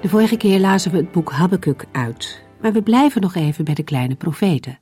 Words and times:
De 0.00 0.08
vorige 0.08 0.36
keer 0.36 0.60
lazen 0.60 0.90
we 0.90 0.96
het 0.96 1.12
boek 1.12 1.32
Habakkuk 1.32 1.86
uit, 1.92 2.42
maar 2.60 2.72
we 2.72 2.82
blijven 2.82 3.20
nog 3.20 3.34
even 3.34 3.64
bij 3.64 3.74
de 3.74 3.82
kleine 3.82 4.14
profeten. 4.14 4.78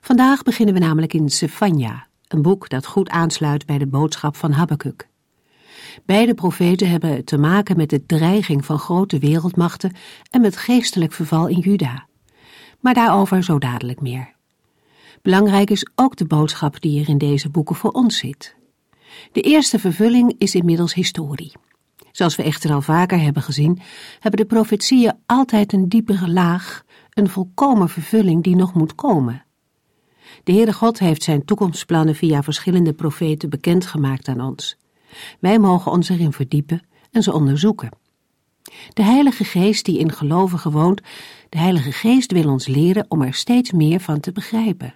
Vandaag 0.00 0.42
beginnen 0.42 0.74
we 0.74 0.80
namelijk 0.80 1.12
in 1.14 1.28
Sefania, 1.28 2.06
een 2.28 2.42
boek 2.42 2.68
dat 2.68 2.86
goed 2.86 3.08
aansluit 3.08 3.66
bij 3.66 3.78
de 3.78 3.86
boodschap 3.86 4.36
van 4.36 4.52
Habakkuk. 4.52 5.08
Beide 6.04 6.34
profeten 6.34 6.90
hebben 6.90 7.24
te 7.24 7.38
maken 7.38 7.76
met 7.76 7.90
de 7.90 8.06
dreiging 8.06 8.64
van 8.64 8.78
grote 8.78 9.18
wereldmachten 9.18 9.92
en 10.30 10.40
met 10.40 10.56
geestelijk 10.56 11.12
verval 11.12 11.46
in 11.46 11.58
Juda. 11.58 12.06
Maar 12.80 12.94
daarover 12.94 13.42
zo 13.42 13.58
dadelijk 13.58 14.00
meer. 14.00 14.34
Belangrijk 15.22 15.70
is 15.70 15.90
ook 15.94 16.16
de 16.16 16.26
boodschap 16.26 16.80
die 16.80 17.00
er 17.00 17.08
in 17.08 17.18
deze 17.18 17.48
boeken 17.48 17.76
voor 17.76 17.90
ons 17.90 18.18
zit. 18.18 18.56
De 19.32 19.40
eerste 19.40 19.78
vervulling 19.78 20.34
is 20.38 20.54
inmiddels 20.54 20.94
historie. 20.94 21.52
Zoals 22.12 22.36
we 22.36 22.42
echter 22.42 22.72
al 22.72 22.82
vaker 22.82 23.20
hebben 23.20 23.42
gezien, 23.42 23.80
hebben 24.18 24.40
de 24.40 24.46
profetieën 24.46 25.18
altijd 25.26 25.72
een 25.72 25.88
diepere 25.88 26.30
laag, 26.30 26.84
een 27.10 27.28
volkomen 27.28 27.88
vervulling 27.88 28.42
die 28.42 28.56
nog 28.56 28.74
moet 28.74 28.94
komen. 28.94 29.44
De 30.44 30.52
Heere 30.52 30.72
God 30.72 30.98
heeft 30.98 31.22
zijn 31.22 31.44
toekomstplannen 31.44 32.14
via 32.14 32.42
verschillende 32.42 32.92
profeten 32.92 33.50
bekendgemaakt 33.50 34.28
aan 34.28 34.40
ons. 34.40 34.76
Wij 35.40 35.58
mogen 35.58 35.92
ons 35.92 36.08
erin 36.08 36.32
verdiepen 36.32 36.82
en 37.10 37.22
ze 37.22 37.32
onderzoeken. 37.32 37.90
De 38.92 39.02
Heilige 39.02 39.44
Geest 39.44 39.84
die 39.84 39.98
in 39.98 40.12
gelovigen 40.12 40.70
woont, 40.70 41.00
de 41.48 41.58
Heilige 41.58 41.92
Geest 41.92 42.32
wil 42.32 42.50
ons 42.50 42.66
leren 42.66 43.04
om 43.08 43.22
er 43.22 43.34
steeds 43.34 43.72
meer 43.72 44.00
van 44.00 44.20
te 44.20 44.32
begrijpen. 44.32 44.94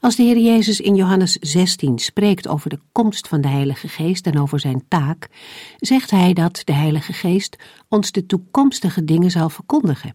Als 0.00 0.16
de 0.16 0.22
Heer 0.22 0.38
Jezus 0.38 0.80
in 0.80 0.94
Johannes 0.94 1.32
16 1.32 1.98
spreekt 1.98 2.48
over 2.48 2.70
de 2.70 2.78
komst 2.92 3.28
van 3.28 3.40
de 3.40 3.48
Heilige 3.48 3.88
Geest 3.88 4.26
en 4.26 4.40
over 4.40 4.60
zijn 4.60 4.84
taak, 4.88 5.28
zegt 5.78 6.10
hij 6.10 6.32
dat 6.32 6.60
de 6.64 6.72
Heilige 6.72 7.12
Geest 7.12 7.56
ons 7.88 8.12
de 8.12 8.26
toekomstige 8.26 9.04
dingen 9.04 9.30
zal 9.30 9.48
verkondigen. 9.48 10.12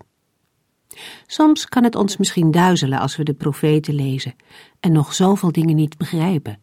Soms 1.28 1.66
kan 1.66 1.84
het 1.84 1.96
ons 1.96 2.18
misschien 2.18 2.52
duizelen 2.52 3.00
als 3.00 3.16
we 3.16 3.24
de 3.24 3.34
profeten 3.34 3.94
lezen 3.94 4.36
en 4.80 4.92
nog 4.92 5.14
zoveel 5.14 5.52
dingen 5.52 5.76
niet 5.76 5.98
begrijpen. 5.98 6.60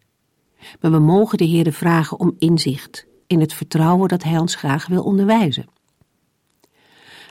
Maar 0.80 0.90
we 0.90 0.98
mogen 0.98 1.38
de 1.38 1.44
Heer 1.44 1.72
vragen 1.72 2.18
om 2.18 2.36
inzicht, 2.38 3.06
in 3.26 3.40
het 3.40 3.52
vertrouwen 3.52 4.08
dat 4.08 4.22
Hij 4.22 4.38
ons 4.38 4.54
graag 4.54 4.86
wil 4.86 5.02
onderwijzen. 5.02 5.68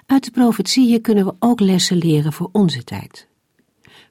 Uit 0.06 0.24
de 0.24 0.32
profetieën 0.32 1.02
kunnen 1.02 1.26
we 1.26 1.36
ook 1.40 1.60
lessen 1.60 1.98
leren 1.98 2.34
voor 2.34 2.50
onze 2.52 2.84
tijd. 2.84 3.28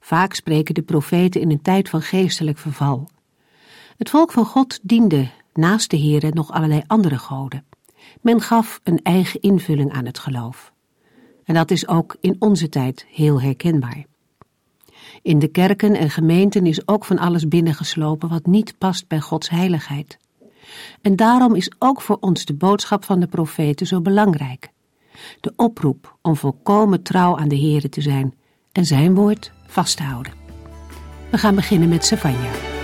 Vaak 0.09 0.35
spreken 0.35 0.75
de 0.75 0.83
profeten 0.83 1.41
in 1.41 1.51
een 1.51 1.63
tijd 1.63 1.89
van 1.89 2.03
geestelijk 2.03 2.59
verval. 2.59 3.09
Het 3.97 4.11
volk 4.11 4.33
van 4.33 4.45
God 4.45 4.79
diende 4.83 5.29
naast 5.53 5.91
de 5.91 5.99
Heere 5.99 6.31
nog 6.33 6.51
allerlei 6.53 6.83
andere 6.87 7.19
goden. 7.19 7.65
Men 8.21 8.41
gaf 8.41 8.81
een 8.85 9.03
eigen 9.03 9.41
invulling 9.41 9.93
aan 9.93 10.07
het 10.07 10.19
geloof. 10.19 10.73
En 11.45 11.55
dat 11.55 11.71
is 11.71 11.89
ook 11.89 12.17
in 12.21 12.37
onze 12.39 12.69
tijd 12.69 13.07
heel 13.11 13.41
herkenbaar. 13.41 14.05
In 15.23 15.39
de 15.39 15.49
kerken 15.49 15.95
en 15.95 16.11
gemeenten 16.11 16.67
is 16.67 16.89
ook 16.89 17.05
van 17.05 17.19
alles 17.19 17.49
binnengeslopen 17.49 18.29
wat 18.29 18.47
niet 18.47 18.79
past 18.79 19.09
bij 19.09 19.21
Gods 19.21 19.51
heiligheid. 19.51 20.19
En 21.01 21.17
daarom 21.17 21.55
is 21.55 21.71
ook 21.79 22.01
voor 22.01 22.17
ons 22.21 22.45
de 22.45 22.55
boodschap 22.55 23.05
van 23.05 23.21
de 23.21 23.27
profeten 23.27 23.87
zo 23.87 24.01
belangrijk. 24.01 24.69
De 25.41 25.53
oproep 25.57 26.17
om 26.23 26.37
volkomen 26.37 27.03
trouw 27.03 27.39
aan 27.39 27.49
de 27.49 27.59
Heere 27.59 27.89
te 27.89 28.01
zijn 28.01 28.35
en 28.73 28.85
zijn 28.85 29.15
woord 29.15 29.57
vast 29.69 29.99
houden. 29.99 30.33
We 31.31 31.39
gaan 31.39 31.55
beginnen 31.55 31.89
met 31.89 32.05
Savanja. 32.05 32.78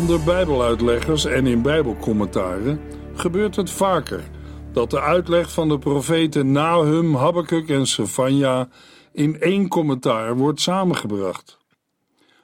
Onder 0.00 0.24
Bijbeluitleggers 0.24 1.24
en 1.24 1.46
in 1.46 1.62
Bijbelcommentaren 1.62 2.80
gebeurt 3.14 3.56
het 3.56 3.70
vaker 3.70 4.30
dat 4.72 4.90
de 4.90 5.00
uitleg 5.00 5.52
van 5.52 5.68
de 5.68 5.78
profeten 5.78 6.52
Nahum, 6.52 7.14
Habakkuk 7.14 7.68
en 7.68 7.86
Sefania 7.86 8.68
in 9.12 9.40
één 9.40 9.68
commentaar 9.68 10.36
wordt 10.36 10.60
samengebracht. 10.60 11.58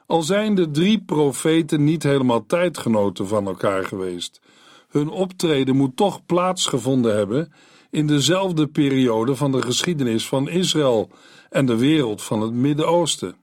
Al 0.05 0.21
zijn 0.21 0.55
de 0.55 0.71
drie 0.71 1.03
profeten 1.05 1.83
niet 1.83 2.03
helemaal 2.03 2.45
tijdgenoten 2.45 3.27
van 3.27 3.47
elkaar 3.47 3.85
geweest, 3.85 4.41
hun 4.89 5.09
optreden 5.09 5.75
moet 5.75 5.95
toch 5.95 6.25
plaatsgevonden 6.25 7.15
hebben 7.15 7.53
in 7.89 8.07
dezelfde 8.07 8.67
periode 8.67 9.35
van 9.35 9.51
de 9.51 9.61
geschiedenis 9.61 10.27
van 10.27 10.49
Israël 10.49 11.09
en 11.49 11.65
de 11.65 11.77
wereld 11.77 12.23
van 12.23 12.41
het 12.41 12.53
Midden-Oosten 12.53 13.35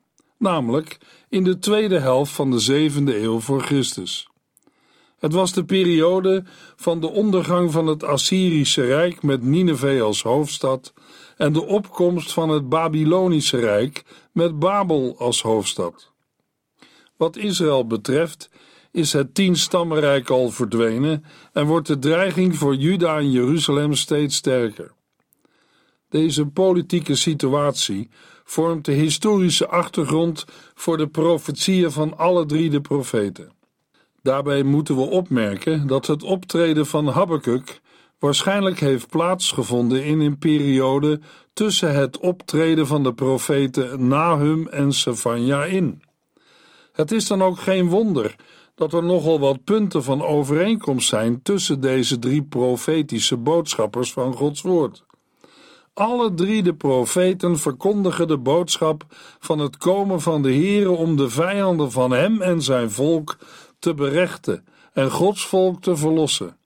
namelijk 0.45 0.99
in 1.29 1.45
de 1.45 1.59
tweede 1.59 1.99
helft 1.99 2.33
van 2.33 2.51
de 2.51 2.59
zevende 2.59 3.23
eeuw 3.23 3.41
voor 3.41 3.63
Christus. 3.63 4.29
Het 5.19 5.33
was 5.33 5.53
de 5.53 5.65
periode 5.65 6.45
van 6.77 7.01
de 7.01 7.11
ondergang 7.11 7.73
van 7.73 7.87
het 7.87 8.05
Assyrische 8.05 8.85
Rijk 8.85 9.23
met 9.23 9.43
Nineveh 9.43 10.03
als 10.03 10.23
hoofdstad 10.23 10.93
en 11.37 11.53
de 11.53 11.65
opkomst 11.65 12.33
van 12.33 12.49
het 12.49 12.69
Babylonische 12.69 13.59
Rijk 13.59 14.05
met 14.33 14.59
Babel 14.59 15.15
als 15.19 15.43
hoofdstad. 15.43 16.13
Wat 17.17 17.37
Israël 17.37 17.87
betreft 17.87 18.51
is 18.91 19.13
het 19.13 19.35
tienstammenrijk 19.35 20.31
al 20.31 20.51
verdwenen 20.51 21.25
en 21.53 21.67
wordt 21.67 21.87
de 21.87 21.99
dreiging 21.99 22.57
voor 22.57 22.75
Juda 22.75 23.19
en 23.19 23.31
Jeruzalem 23.31 23.95
steeds 23.95 24.37
sterker. 24.37 24.93
Deze 26.09 26.47
politieke 26.47 27.15
situatie 27.15 28.11
vormt 28.55 28.85
de 28.85 28.93
historische 28.93 29.69
achtergrond 29.69 30.45
voor 30.75 30.97
de 30.97 31.09
profetieën 31.09 31.91
van 31.91 32.19
alle 32.19 32.47
drie 32.47 32.71
de 32.71 32.81
profeten. 32.81 33.53
Daarbij 34.23 34.63
moeten 34.63 34.97
we 34.97 35.03
opmerken 35.03 35.87
dat 35.87 36.07
het 36.07 36.23
optreden 36.23 36.87
van 36.87 37.07
Habakkuk 37.07 37.81
waarschijnlijk 38.19 38.81
heeft 38.81 39.09
plaatsgevonden 39.09 40.05
in 40.05 40.21
een 40.21 40.39
periode 40.39 41.21
tussen 41.53 41.95
het 41.95 42.19
optreden 42.19 42.87
van 42.87 43.03
de 43.03 43.15
profeten 43.15 44.09
Nahum 44.09 44.69
en 44.69 44.93
Sefania 44.93 45.65
in. 45.65 46.03
Het 46.93 47.13
is 47.13 47.27
dan 47.27 47.43
ook 47.43 47.59
geen 47.59 47.89
wonder 47.89 48.37
dat 48.75 48.93
er 48.93 49.05
nogal 49.05 49.41
wat 49.41 49.65
punten 49.65 50.03
van 50.03 50.23
overeenkomst 50.23 51.09
zijn 51.09 51.43
tussen 51.43 51.81
deze 51.81 52.19
drie 52.19 52.43
profetische 52.43 53.37
boodschappers 53.37 54.13
van 54.13 54.33
Gods 54.33 54.63
woord. 54.63 55.05
Alle 55.95 56.35
drie 56.35 56.63
de 56.63 56.75
profeten 56.75 57.59
verkondigen 57.59 58.29
de 58.29 58.39
boodschap 58.39 59.05
van 59.39 59.59
het 59.59 59.77
komen 59.77 60.21
van 60.21 60.43
de 60.43 60.53
Heere 60.53 60.91
om 60.91 61.17
de 61.17 61.29
vijanden 61.29 61.91
van 61.91 62.11
hem 62.11 62.43
en 62.43 62.63
zijn 62.63 62.91
volk 62.91 63.37
te 63.79 63.95
berechten 63.95 64.65
en 64.93 65.11
Gods 65.11 65.47
volk 65.47 65.83
te 65.83 65.97
verlossen. 65.97 66.57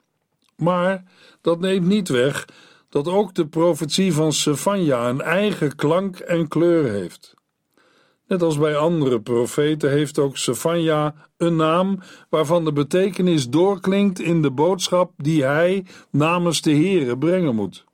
Maar 0.56 1.04
dat 1.40 1.60
neemt 1.60 1.86
niet 1.86 2.08
weg 2.08 2.44
dat 2.88 3.08
ook 3.08 3.34
de 3.34 3.46
profetie 3.46 4.12
van 4.12 4.32
Sefania 4.32 5.08
een 5.08 5.20
eigen 5.20 5.76
klank 5.76 6.18
en 6.18 6.48
kleur 6.48 6.90
heeft. 6.90 7.34
Net 8.26 8.42
als 8.42 8.58
bij 8.58 8.76
andere 8.76 9.20
profeten 9.20 9.90
heeft 9.90 10.18
ook 10.18 10.36
Sefania 10.36 11.14
een 11.36 11.56
naam 11.56 12.00
waarvan 12.28 12.64
de 12.64 12.72
betekenis 12.72 13.48
doorklinkt 13.48 14.20
in 14.20 14.42
de 14.42 14.50
boodschap 14.50 15.12
die 15.16 15.44
hij 15.44 15.86
namens 16.10 16.62
de 16.62 16.72
Heere 16.72 17.18
brengen 17.18 17.54
moet. 17.54 17.86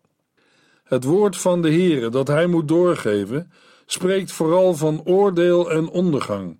Het 0.84 1.04
woord 1.04 1.36
van 1.36 1.62
de 1.62 1.70
Heere 1.70 2.08
dat 2.08 2.28
hij 2.28 2.46
moet 2.46 2.68
doorgeven, 2.68 3.52
spreekt 3.86 4.32
vooral 4.32 4.74
van 4.74 5.02
oordeel 5.04 5.70
en 5.70 5.88
ondergang. 5.88 6.58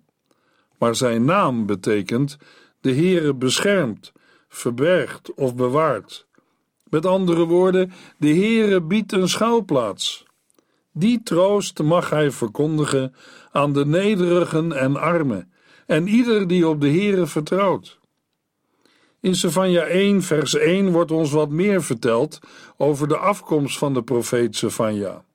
Maar 0.77 0.95
zijn 0.95 1.25
naam 1.25 1.65
betekent 1.65 2.37
de 2.81 2.93
Heere 2.93 3.33
beschermt, 3.33 4.11
verbergt 4.47 5.33
of 5.33 5.55
bewaart. 5.55 6.27
Met 6.89 7.05
andere 7.05 7.45
woorden, 7.45 7.91
de 8.17 8.33
Heere 8.33 8.81
biedt 8.81 9.11
een 9.11 9.29
schuilplaats. 9.29 10.25
Die 10.91 11.23
troost 11.23 11.83
mag 11.83 12.09
hij 12.09 12.31
verkondigen 12.31 13.15
aan 13.51 13.73
de 13.73 13.85
nederigen 13.85 14.71
en 14.71 14.95
armen 14.95 15.51
en 15.85 16.07
ieder 16.07 16.47
die 16.47 16.67
op 16.67 16.81
de 16.81 16.89
Heere 16.89 17.27
vertrouwt. 17.27 17.99
In 19.25 19.35
Sefania 19.35 19.83
1 19.83 20.21
vers 20.21 20.55
1 20.55 20.91
wordt 20.91 21.11
ons 21.11 21.31
wat 21.31 21.49
meer 21.49 21.83
verteld 21.83 22.39
over 22.77 23.07
de 23.07 23.17
afkomst 23.17 23.77
van 23.77 23.93
de 23.93 24.03
profeet 24.03 24.55
Sefania. 24.55 25.25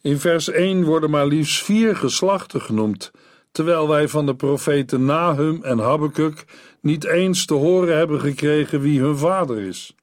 In 0.00 0.18
vers 0.18 0.48
1 0.48 0.84
worden 0.84 1.10
maar 1.10 1.26
liefst 1.26 1.64
vier 1.64 1.96
geslachten 1.96 2.60
genoemd, 2.60 3.10
terwijl 3.52 3.88
wij 3.88 4.08
van 4.08 4.26
de 4.26 4.34
profeten 4.34 5.04
Nahum 5.04 5.62
en 5.62 5.78
Habakkuk 5.78 6.44
niet 6.80 7.04
eens 7.04 7.46
te 7.46 7.54
horen 7.54 7.96
hebben 7.96 8.20
gekregen 8.20 8.80
wie 8.80 9.00
hun 9.00 9.16
vader 9.16 9.58
is. 9.58 9.94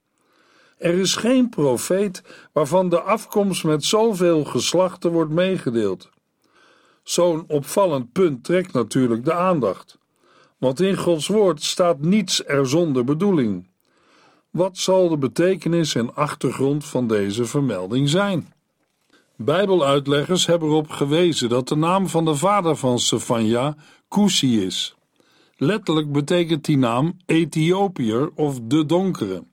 Er 0.78 0.94
is 0.94 1.16
geen 1.16 1.50
profeet 1.50 2.24
waarvan 2.54 2.90
de 2.90 3.02
afkomst 3.02 3.63
met 3.63 3.84
zoveel 3.84 4.44
geslachten 4.44 5.12
wordt 5.12 5.31
meegedeeld. 5.31 6.10
Zo'n 7.04 7.44
opvallend 7.48 8.12
punt 8.12 8.44
trekt 8.44 8.74
natuurlijk 8.74 9.25
de 9.25 9.34
aandacht, 9.34 10.00
want 10.62 10.80
in 10.80 10.98
Gods 10.98 11.28
woord 11.28 11.63
staat 11.63 12.02
niets 12.02 12.46
er 12.46 12.68
zonder 12.68 13.04
bedoeling. 13.04 13.68
Wat 14.50 14.78
zal 14.78 15.10
de 15.10 15.18
betekenis 15.18 15.96
en 15.96 16.16
achtergrond 16.16 16.86
van 16.86 17.08
deze 17.08 17.46
vermelding 17.46 18.10
zijn? 18.10 18.54
Bijbeluitleggers 19.36 20.46
hebben 20.46 20.69
erop 20.69 20.90
gewezen 20.90 21.50
dat 21.50 21.68
de 21.68 21.75
naam 21.75 22.08
van 22.08 22.25
de 22.25 22.36
vader 22.36 22.75
van 22.75 23.00
Sefania 23.00 23.75
Kusi 24.08 24.66
is. 24.66 24.96
Letterlijk 25.56 26.12
betekent 26.12 26.66
die 26.66 26.78
naam 26.78 27.18
Ethiopiër 27.25 28.31
of 28.36 28.60
de 28.63 28.86
donkere. 28.86 29.44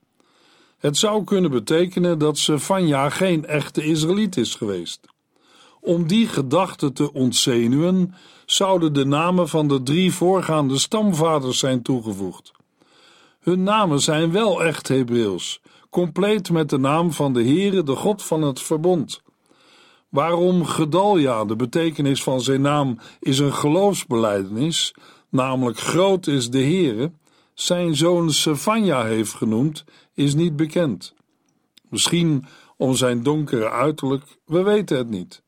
Het 0.79 0.97
zou 0.97 1.25
kunnen 1.25 1.51
betekenen 1.51 2.19
dat 2.19 2.39
Sefania 2.39 3.11
geen 3.11 3.47
echte 3.47 3.85
Israëliet 3.85 4.37
is 4.37 4.55
geweest. 4.55 5.01
Om 5.81 6.07
die 6.07 6.27
gedachte 6.27 6.93
te 6.93 7.13
ontzenuwen, 7.13 8.15
zouden 8.51 8.93
de 8.93 9.05
namen 9.05 9.49
van 9.49 9.69
de 9.69 9.83
drie 9.83 10.13
voorgaande 10.13 10.79
stamvaders 10.79 11.59
zijn 11.59 11.83
toegevoegd. 11.83 12.53
Hun 13.41 13.63
namen 13.63 14.01
zijn 14.01 14.33
wel 14.33 14.65
echt 14.65 14.89
Hebreeuws, 14.89 15.61
compleet 15.91 16.51
met 16.51 16.71
de 16.71 16.79
naam 16.79 17.13
van 17.13 17.33
de 17.33 17.43
Heere, 17.43 17.83
de 17.83 17.95
God 17.95 18.23
van 18.23 18.43
het 18.43 18.61
verbond. 18.61 19.23
Waarom 20.09 20.65
Gedalja, 20.65 21.45
de 21.45 21.57
betekenis 21.57 22.23
van 22.23 22.41
zijn 22.41 22.61
naam, 22.61 22.99
is 23.21 23.39
een 23.39 23.55
geloofsbeleidenis, 23.55 24.95
namelijk 25.29 25.79
groot 25.79 26.27
is 26.27 26.51
de 26.51 26.63
Heere, 26.63 27.13
zijn 27.55 27.97
zoon 27.97 28.31
Sefania 28.31 29.05
heeft 29.05 29.35
genoemd, 29.35 29.85
is 30.15 30.35
niet 30.35 30.57
bekend. 30.57 31.15
Misschien 31.89 32.45
om 32.77 32.95
zijn 32.95 33.23
donkere 33.23 33.71
uiterlijk, 33.71 34.25
we 34.45 34.63
weten 34.63 34.97
het 34.97 35.09
niet. 35.09 35.43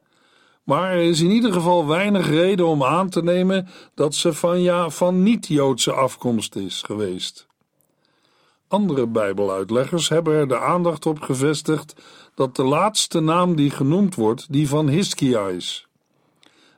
Maar 0.65 0.91
er 0.91 1.03
is 1.03 1.21
in 1.21 1.31
ieder 1.31 1.53
geval 1.53 1.87
weinig 1.87 2.29
reden 2.29 2.67
om 2.67 2.85
aan 2.85 3.09
te 3.09 3.23
nemen 3.23 3.69
dat 3.95 4.15
Sefania 4.15 4.91
van 4.91 5.23
niet-Joodse 5.23 5.93
afkomst 5.93 6.57
is 6.57 6.83
geweest. 6.83 7.47
Andere 8.69 9.07
Bijbeluitleggers 9.07 10.09
hebben 10.09 10.35
er 10.35 10.49
de 10.49 10.59
aandacht 10.59 11.07
op 11.07 11.21
gevestigd 11.21 11.95
dat 12.35 12.57
de 12.57 12.65
laatste 12.65 13.21
naam 13.21 13.57
die 13.57 13.71
genoemd 13.71 14.15
wordt 14.15 14.53
die 14.53 14.69
van 14.69 14.89
Hiskia 14.89 15.47
is. 15.47 15.89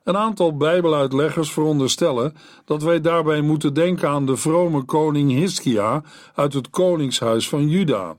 Een 0.05 0.17
aantal 0.17 0.57
Bijbeluitleggers 0.57 1.53
veronderstellen 1.53 2.35
dat 2.65 2.83
wij 2.83 3.01
daarbij 3.01 3.41
moeten 3.41 3.75
denken 3.75 4.09
aan 4.09 4.27
de 4.27 4.37
vrome 4.37 4.85
koning 4.85 5.31
Hiskia 5.31 6.03
uit 6.35 6.53
het 6.53 6.71
koningshuis 6.71 7.49
van 7.49 7.69
Juda. 7.69 8.17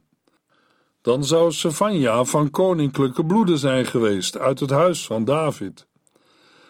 Dan 1.04 1.26
zou 1.26 1.52
Sefania 1.52 2.24
van 2.24 2.50
koninklijke 2.50 3.26
bloeden 3.26 3.58
zijn 3.58 3.86
geweest 3.86 4.38
uit 4.38 4.60
het 4.60 4.70
huis 4.70 5.06
van 5.06 5.26
David. 5.26 5.88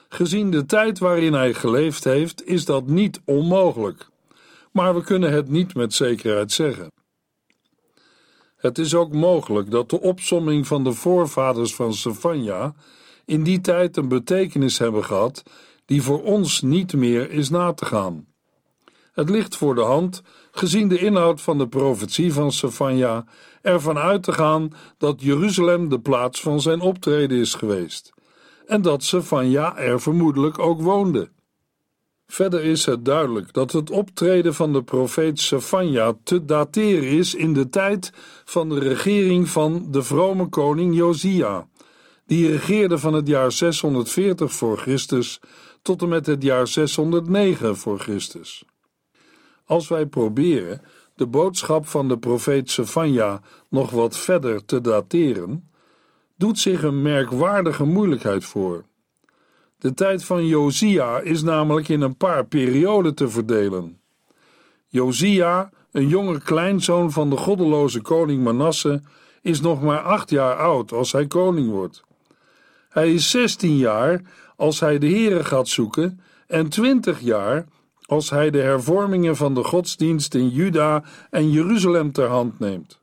Gezien 0.10 0.52
de 0.52 0.66
tijd 0.66 1.00
waarin 1.00 1.34
hij 1.34 1.54
geleefd 1.54 2.04
heeft, 2.04 2.46
is 2.46 2.66
dat 2.66 2.88
niet 2.88 3.22
onmogelijk. 3.26 4.08
Maar 4.72 4.96
we 4.96 5.04
kunnen 5.04 5.32
het 5.32 5.50
niet 5.50 5.76
met 5.76 5.94
zekerheid 5.94 6.52
zeggen. 6.52 6.92
Het 8.56 8.78
is 8.78 8.96
ook 8.96 9.14
mogelijk 9.14 9.72
dat 9.72 9.90
de 9.90 10.02
opsomming 10.02 10.68
van 10.68 10.84
de 10.84 10.94
voorvaders 10.94 11.76
van 11.76 11.94
Sefania 11.94 12.74
in 13.26 13.44
die 13.44 13.62
tijd 13.62 13.98
een 13.98 14.08
betekenis 14.08 14.78
hebben 14.78 15.04
gehad 15.04 15.44
die 15.86 16.02
voor 16.02 16.24
ons 16.24 16.62
niet 16.62 16.94
meer 16.94 17.32
is 17.32 17.50
na 17.50 17.74
te 17.74 17.86
gaan. 17.86 18.28
Het 19.14 19.30
ligt 19.30 19.56
voor 19.56 19.76
de 19.76 19.82
hand, 19.82 20.22
gezien 20.52 20.88
de 20.88 20.98
inhoud 20.98 21.42
van 21.42 21.58
de 21.58 21.68
profetie 21.68 22.34
van 22.34 22.52
Sefania, 22.52 23.26
ervan 23.64 23.98
uit 23.98 24.24
te 24.24 24.32
gaan 24.32 24.74
dat 24.98 25.22
Jeruzalem 25.22 25.90
de 25.90 26.00
plaats 26.00 26.42
van 26.42 26.62
zijn 26.62 26.82
optreden 26.82 27.38
is 27.38 27.54
geweest 27.54 28.14
en 28.66 28.82
dat 28.82 29.04
Sefania 29.04 29.78
er 29.78 30.02
vermoedelijk 30.02 30.60
ook 30.60 30.82
woonde. 30.82 31.30
Verder 32.28 32.64
is 32.64 32.86
het 32.86 33.06
duidelijk 33.06 33.54
dat 33.54 33.72
het 33.72 33.90
optreden 33.90 34.54
van 34.54 34.74
de 34.74 34.84
profeet 34.84 35.40
Sefania 35.40 36.14
te 36.24 36.46
dateren 36.46 37.10
is 37.10 37.36
in 37.36 37.54
de 37.54 37.70
tijd 37.70 38.12
van 38.46 38.70
de 38.70 38.80
regering 38.80 39.50
van 39.50 39.88
de 39.92 40.04
vrome 40.04 40.50
koning 40.50 40.96
Josia, 40.96 41.68
die 42.26 42.52
regeerde 42.52 42.98
van 42.98 43.14
het 43.14 43.28
jaar 43.28 43.52
640 43.52 44.54
voor 44.54 44.78
Christus 44.78 45.40
tot 45.82 46.02
en 46.02 46.10
met 46.10 46.26
het 46.26 46.44
jaar 46.44 46.68
609 46.68 47.78
voor 47.78 48.00
Christus. 48.00 48.64
Als 49.66 49.88
wij 49.88 50.06
proberen 50.06 50.82
de 51.16 51.28
boodschap 51.28 51.88
van 51.88 52.08
de 52.08 52.18
profeet 52.18 52.70
Sefania 52.70 53.42
nog 53.70 53.90
wat 53.90 54.18
verder 54.18 54.66
te 54.66 54.82
dateren, 54.82 55.70
doet 56.36 56.60
zich 56.60 56.84
een 56.84 57.02
merkwaardige 57.02 57.84
moeilijkheid 57.84 58.46
voor. 58.46 58.84
De 59.78 59.94
tijd 59.94 60.24
van 60.24 60.48
Josia 60.48 61.20
is 61.20 61.42
namelijk 61.42 61.90
in 61.90 62.02
een 62.02 62.18
paar 62.18 62.46
perioden 62.46 63.16
te 63.16 63.30
verdelen. 63.30 64.00
Josia, 64.88 65.70
een 65.92 66.08
jonge 66.08 66.40
kleinzoon 66.40 67.12
van 67.12 67.30
de 67.30 67.38
goddeloze 67.38 68.02
koning 68.02 68.44
Manasse, 68.44 69.02
is 69.42 69.62
nog 69.62 69.82
maar 69.82 70.00
acht 70.02 70.30
jaar 70.30 70.56
oud 70.56 70.92
als 70.92 71.12
hij 71.12 71.28
koning 71.28 71.70
wordt. 71.70 72.04
Hij 72.90 73.14
is 73.14 73.30
zestien 73.30 73.78
jaar 73.78 74.22
als 74.56 74.80
hij 74.80 74.98
de 75.00 75.10
Here 75.10 75.44
gaat 75.44 75.68
zoeken 75.68 76.20
en 76.48 76.70
twintig 76.70 77.20
jaar 77.20 77.66
als 78.14 78.30
hij 78.30 78.50
de 78.50 78.62
hervormingen 78.62 79.36
van 79.36 79.54
de 79.54 79.64
godsdienst 79.64 80.36
in 80.36 80.50
Juda 80.50 81.04
en 81.30 81.52
Jeruzalem 81.52 82.12
ter 82.12 82.28
hand 82.28 82.60
neemt. 82.60 83.00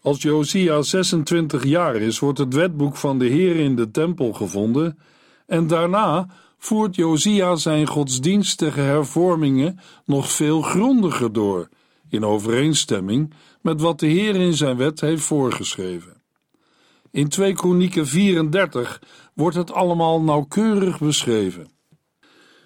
Als 0.00 0.22
Josia 0.22 0.82
26 0.82 1.64
jaar 1.64 1.96
is, 1.96 2.18
wordt 2.18 2.38
het 2.38 2.54
wetboek 2.54 2.96
van 2.96 3.18
de 3.18 3.26
Heer 3.26 3.56
in 3.56 3.76
de 3.76 3.90
tempel 3.90 4.32
gevonden 4.32 4.98
en 5.46 5.66
daarna 5.66 6.26
voert 6.58 6.94
Josia 6.94 7.56
zijn 7.56 7.86
godsdienstige 7.86 8.80
hervormingen 8.80 9.80
nog 10.04 10.32
veel 10.32 10.62
grondiger 10.62 11.32
door, 11.32 11.68
in 12.08 12.24
overeenstemming 12.24 13.32
met 13.60 13.80
wat 13.80 14.00
de 14.00 14.06
Heer 14.06 14.34
in 14.34 14.54
zijn 14.54 14.76
wet 14.76 15.00
heeft 15.00 15.22
voorgeschreven. 15.22 16.22
In 17.10 17.28
2 17.28 17.54
Kronieken 17.54 18.06
34 18.06 19.02
wordt 19.34 19.56
het 19.56 19.72
allemaal 19.72 20.22
nauwkeurig 20.22 20.98
beschreven. 20.98 21.73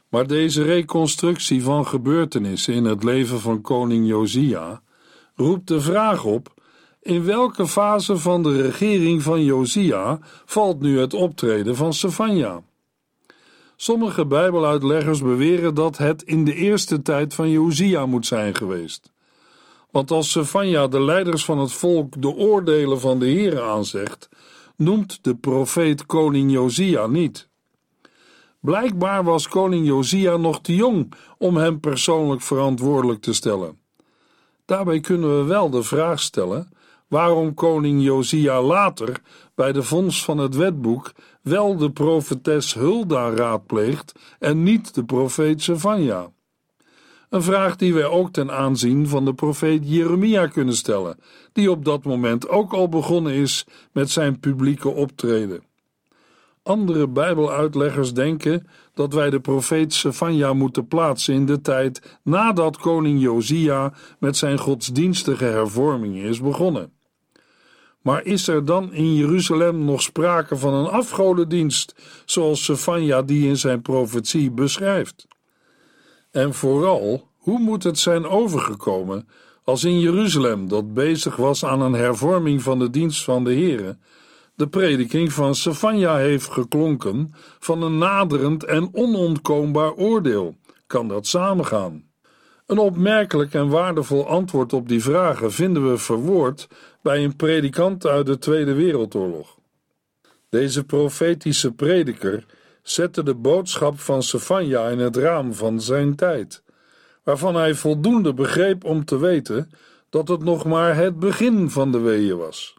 Maar 0.09 0.27
deze 0.27 0.63
reconstructie 0.63 1.63
van 1.63 1.87
gebeurtenissen 1.87 2.75
in 2.75 2.85
het 2.85 3.05
leven 3.05 3.41
van 3.41 3.61
koning 3.61 4.07
Josia 4.07 4.83
roept 5.35 5.69
de 5.69 5.81
vraag 5.81 6.25
op: 6.25 6.55
in 7.03 7.25
welke 7.25 7.67
fase 7.67 8.17
van 8.17 8.43
de 8.43 8.63
regering 8.63 9.23
van 9.23 9.45
Josia 9.45 10.19
valt 10.45 10.81
nu 10.81 10.99
het 10.99 11.15
optreden 11.15 11.77
van 11.77 11.93
Sefania? 11.93 12.63
Sommige 13.77 14.27
Bijbeluitleggers 14.27 15.23
beweren 15.23 15.75
dat 15.75 15.99
het 15.99 16.23
in 16.23 16.45
de 16.45 16.55
eerste 16.55 17.03
tijd 17.03 17.35
van 17.35 17.51
Josia 17.51 18.07
moet 18.07 18.27
zijn 18.27 18.55
geweest. 18.55 19.13
Want 19.91 20.11
als 20.11 20.31
Sefania 20.31 20.87
de 20.87 21.01
leiders 21.01 21.45
van 21.45 21.59
het 21.59 21.73
volk 21.73 22.23
de 22.23 22.29
oordelen 22.29 23.01
van 23.01 23.19
de 23.19 23.27
Heer 23.27 23.63
aanzegt, 23.63 24.29
noemt 24.77 25.19
de 25.25 25.35
profeet 25.35 26.07
koning 26.07 26.53
Josia 26.53 27.07
niet. 27.07 27.49
Blijkbaar 28.61 29.25
was 29.25 29.49
koning 29.49 29.87
Josia 29.87 30.37
nog 30.37 30.61
te 30.61 30.75
jong 30.75 31.13
om 31.39 31.57
hem 31.57 31.81
persoonlijk 31.81 32.41
verantwoordelijk 32.41 33.21
te 33.21 33.33
stellen. 33.33 33.79
Daarbij 34.65 35.01
kunnen 35.01 35.39
we 35.39 35.45
wel 35.45 35.71
de 35.71 35.83
vraag 35.83 36.21
stellen 36.21 36.69
waarom 37.09 37.55
koning 37.55 38.03
Josia 38.03 38.63
later 38.63 39.21
bij 39.55 39.73
de 39.73 39.83
vondst 39.83 40.25
van 40.25 40.39
het 40.39 40.57
wetboek 40.57 41.13
wel 41.43 41.77
de 41.77 41.91
profetes 41.91 42.75
Hulda 42.75 43.31
raadpleegt 43.31 44.13
en 44.39 44.63
niet 44.63 44.95
de 44.95 45.05
profeet 45.05 45.63
Sefania. 45.63 46.31
Een 47.29 47.43
vraag 47.43 47.77
die 47.77 47.95
wij 47.95 48.07
ook 48.07 48.33
ten 48.33 48.51
aanzien 48.51 49.09
van 49.09 49.25
de 49.25 49.35
profeet 49.35 49.83
Jeremia 49.85 50.47
kunnen 50.47 50.77
stellen, 50.77 51.19
die 51.53 51.71
op 51.71 51.85
dat 51.85 52.05
moment 52.05 52.49
ook 52.49 52.73
al 52.73 52.89
begonnen 52.89 53.33
is 53.33 53.67
met 53.93 54.11
zijn 54.11 54.41
publieke 54.41 54.89
optreden. 54.89 55.68
Andere 56.69 57.09
Bijbeluitleggers 57.09 58.15
denken 58.15 58.67
dat 58.95 59.13
wij 59.13 59.31
de 59.31 59.41
profeet 59.41 59.93
Sefanja 59.93 60.53
moeten 60.53 60.87
plaatsen 60.87 61.35
in 61.35 61.47
de 61.47 61.61
tijd 61.61 62.19
nadat 62.23 62.77
koning 62.77 63.21
Josia 63.21 63.93
met 64.19 64.37
zijn 64.37 64.59
godsdienstige 64.59 65.45
hervormingen 65.45 66.25
is 66.25 66.41
begonnen. 66.41 66.93
Maar 68.03 68.25
is 68.25 68.49
er 68.49 68.65
dan 68.65 68.93
in 68.93 69.15
Jeruzalem 69.15 69.85
nog 69.85 70.03
sprake 70.03 70.57
van 70.57 70.75
een 70.75 70.87
afgodendienst, 70.91 71.95
zoals 72.25 72.65
Sefanja 72.65 73.23
die 73.23 73.49
in 73.49 73.57
zijn 73.57 73.83
profetie 73.83 74.51
beschrijft? 74.51 75.27
En 76.31 76.55
vooral, 76.55 77.29
hoe 77.37 77.59
moet 77.59 77.83
het 77.83 77.99
zijn 77.99 78.27
overgekomen 78.27 79.29
als 79.65 79.85
in 79.85 80.01
Jeruzalem, 80.01 80.69
dat 80.69 80.95
bezig 80.95 81.37
was 81.37 81.65
aan 81.65 81.81
een 81.81 81.93
hervorming 81.93 82.63
van 82.63 82.79
de 82.79 82.91
dienst 82.91 83.25
van 83.25 83.45
de 83.45 83.55
Here, 83.55 83.99
de 84.59 84.69
prediking 84.69 85.33
van 85.33 85.55
Sefanja 85.55 86.17
heeft 86.17 86.51
geklonken 86.51 87.35
van 87.59 87.83
een 87.83 87.99
naderend 87.99 88.65
en 88.65 88.89
onontkoombaar 88.93 89.93
oordeel? 89.93 90.57
Kan 90.87 91.09
dat 91.09 91.27
samengaan? 91.27 92.05
Een 92.67 92.79
opmerkelijk 92.79 93.55
en 93.55 93.69
waardevol 93.69 94.27
antwoord 94.27 94.73
op 94.73 94.89
die 94.89 95.03
vragen 95.03 95.53
vinden 95.53 95.91
we 95.91 95.99
verwoord 95.99 96.69
bij 97.03 97.25
een 97.25 97.37
predikant 97.37 98.07
uit 98.07 98.27
de 98.27 98.39
Tweede 98.39 98.73
Wereldoorlog. 98.73 99.59
Deze 100.49 100.85
profetische 100.85 101.73
prediker 101.73 102.47
zette 102.83 103.23
de 103.23 103.35
boodschap 103.35 104.01
van 104.01 104.23
Sefanja 104.23 104.89
in 104.89 104.99
het 104.99 105.17
raam 105.17 105.55
van 105.55 105.81
zijn 105.81 106.17
tijd, 106.17 106.63
waarvan 107.23 107.55
hij 107.55 107.75
voldoende 107.75 108.35
begreep 108.35 108.85
om 108.85 109.05
te 109.05 109.19
weten 109.19 109.71
dat 110.11 110.29
het 110.29 110.45
nog 110.45 110.65
maar 110.65 110.97
het 110.97 111.19
begin 111.19 111.71
van 111.71 111.93
de 111.93 111.99
weeën 111.99 112.37
was. 112.37 112.78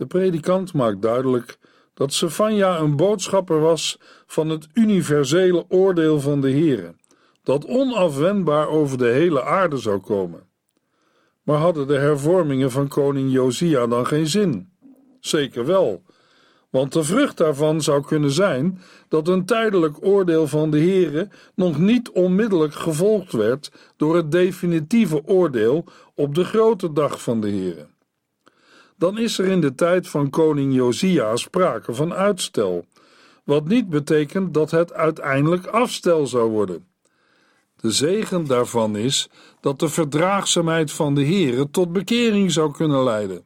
De 0.00 0.06
predikant 0.06 0.72
maakt 0.72 1.02
duidelijk 1.02 1.58
dat 1.94 2.12
Sefanja 2.12 2.78
een 2.78 2.96
boodschapper 2.96 3.60
was 3.60 3.98
van 4.26 4.48
het 4.48 4.68
universele 4.72 5.64
oordeel 5.68 6.20
van 6.20 6.40
de 6.40 6.50
Here, 6.50 6.94
dat 7.42 7.66
onafwendbaar 7.66 8.68
over 8.68 8.98
de 8.98 9.08
hele 9.08 9.42
aarde 9.42 9.76
zou 9.76 9.98
komen. 9.98 10.42
Maar 11.42 11.56
hadden 11.56 11.86
de 11.86 11.96
hervormingen 11.96 12.70
van 12.70 12.88
koning 12.88 13.32
Josia 13.32 13.86
dan 13.86 14.06
geen 14.06 14.26
zin? 14.26 14.72
Zeker 15.18 15.66
wel, 15.66 16.02
want 16.70 16.92
de 16.92 17.02
vrucht 17.02 17.36
daarvan 17.36 17.82
zou 17.82 18.02
kunnen 18.02 18.30
zijn 18.30 18.80
dat 19.08 19.28
een 19.28 19.44
tijdelijk 19.44 20.06
oordeel 20.06 20.46
van 20.46 20.70
de 20.70 20.78
Heere 20.78 21.28
nog 21.54 21.78
niet 21.78 22.10
onmiddellijk 22.10 22.74
gevolgd 22.74 23.32
werd 23.32 23.72
door 23.96 24.16
het 24.16 24.32
definitieve 24.32 25.22
oordeel 25.26 25.84
op 26.14 26.34
de 26.34 26.44
grote 26.44 26.92
dag 26.92 27.22
van 27.22 27.40
de 27.40 27.48
Heere. 27.50 27.86
Dan 29.00 29.18
is 29.18 29.38
er 29.38 29.46
in 29.46 29.60
de 29.60 29.74
tijd 29.74 30.08
van 30.08 30.30
koning 30.30 30.74
Josia 30.74 31.36
sprake 31.36 31.94
van 31.94 32.12
uitstel, 32.12 32.84
wat 33.44 33.68
niet 33.68 33.88
betekent 33.88 34.54
dat 34.54 34.70
het 34.70 34.92
uiteindelijk 34.92 35.66
afstel 35.66 36.26
zou 36.26 36.50
worden. 36.50 36.86
De 37.76 37.90
zegen 37.90 38.46
daarvan 38.46 38.96
is 38.96 39.28
dat 39.60 39.78
de 39.78 39.88
verdraagzaamheid 39.88 40.92
van 40.92 41.14
de 41.14 41.24
Heere 41.24 41.70
tot 41.70 41.92
bekering 41.92 42.52
zou 42.52 42.72
kunnen 42.72 43.02
leiden. 43.04 43.44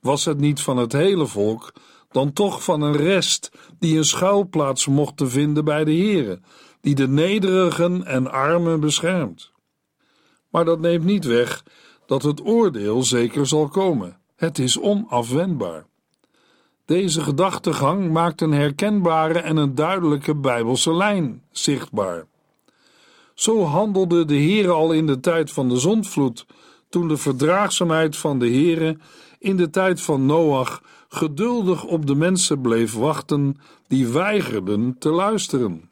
Was 0.00 0.24
het 0.24 0.38
niet 0.38 0.60
van 0.60 0.76
het 0.76 0.92
hele 0.92 1.26
volk, 1.26 1.72
dan 2.10 2.32
toch 2.32 2.64
van 2.64 2.82
een 2.82 2.96
rest 2.96 3.50
die 3.78 3.96
een 3.96 4.04
schuilplaats 4.04 4.86
mocht 4.86 5.16
te 5.16 5.26
vinden 5.26 5.64
bij 5.64 5.84
de 5.84 5.94
Heere, 5.94 6.40
die 6.80 6.94
de 6.94 7.08
nederigen 7.08 8.04
en 8.04 8.30
armen 8.30 8.80
beschermt. 8.80 9.52
Maar 10.50 10.64
dat 10.64 10.80
neemt 10.80 11.04
niet 11.04 11.24
weg 11.24 11.64
dat 12.06 12.22
het 12.22 12.46
oordeel 12.46 13.02
zeker 13.02 13.46
zal 13.46 13.68
komen. 13.68 14.22
Het 14.44 14.58
is 14.58 14.80
onafwendbaar. 14.80 15.86
Deze 16.84 17.20
gedachtegang 17.20 18.10
maakt 18.10 18.40
een 18.40 18.52
herkenbare 18.52 19.38
en 19.38 19.56
een 19.56 19.74
duidelijke 19.74 20.34
Bijbelse 20.34 20.94
lijn 20.94 21.42
zichtbaar. 21.50 22.26
Zo 23.34 23.62
handelde 23.62 24.24
de 24.24 24.34
Heere 24.34 24.70
al 24.70 24.92
in 24.92 25.06
de 25.06 25.20
tijd 25.20 25.50
van 25.50 25.68
de 25.68 25.76
zondvloed, 25.76 26.46
toen 26.88 27.08
de 27.08 27.16
verdraagzaamheid 27.16 28.16
van 28.16 28.38
de 28.38 28.46
Heere 28.46 28.96
in 29.38 29.56
de 29.56 29.70
tijd 29.70 30.00
van 30.00 30.26
Noach 30.26 30.82
geduldig 31.08 31.84
op 31.84 32.06
de 32.06 32.14
mensen 32.14 32.60
bleef 32.60 32.94
wachten 32.94 33.56
die 33.86 34.06
weigerden 34.06 34.96
te 34.98 35.08
luisteren. 35.08 35.90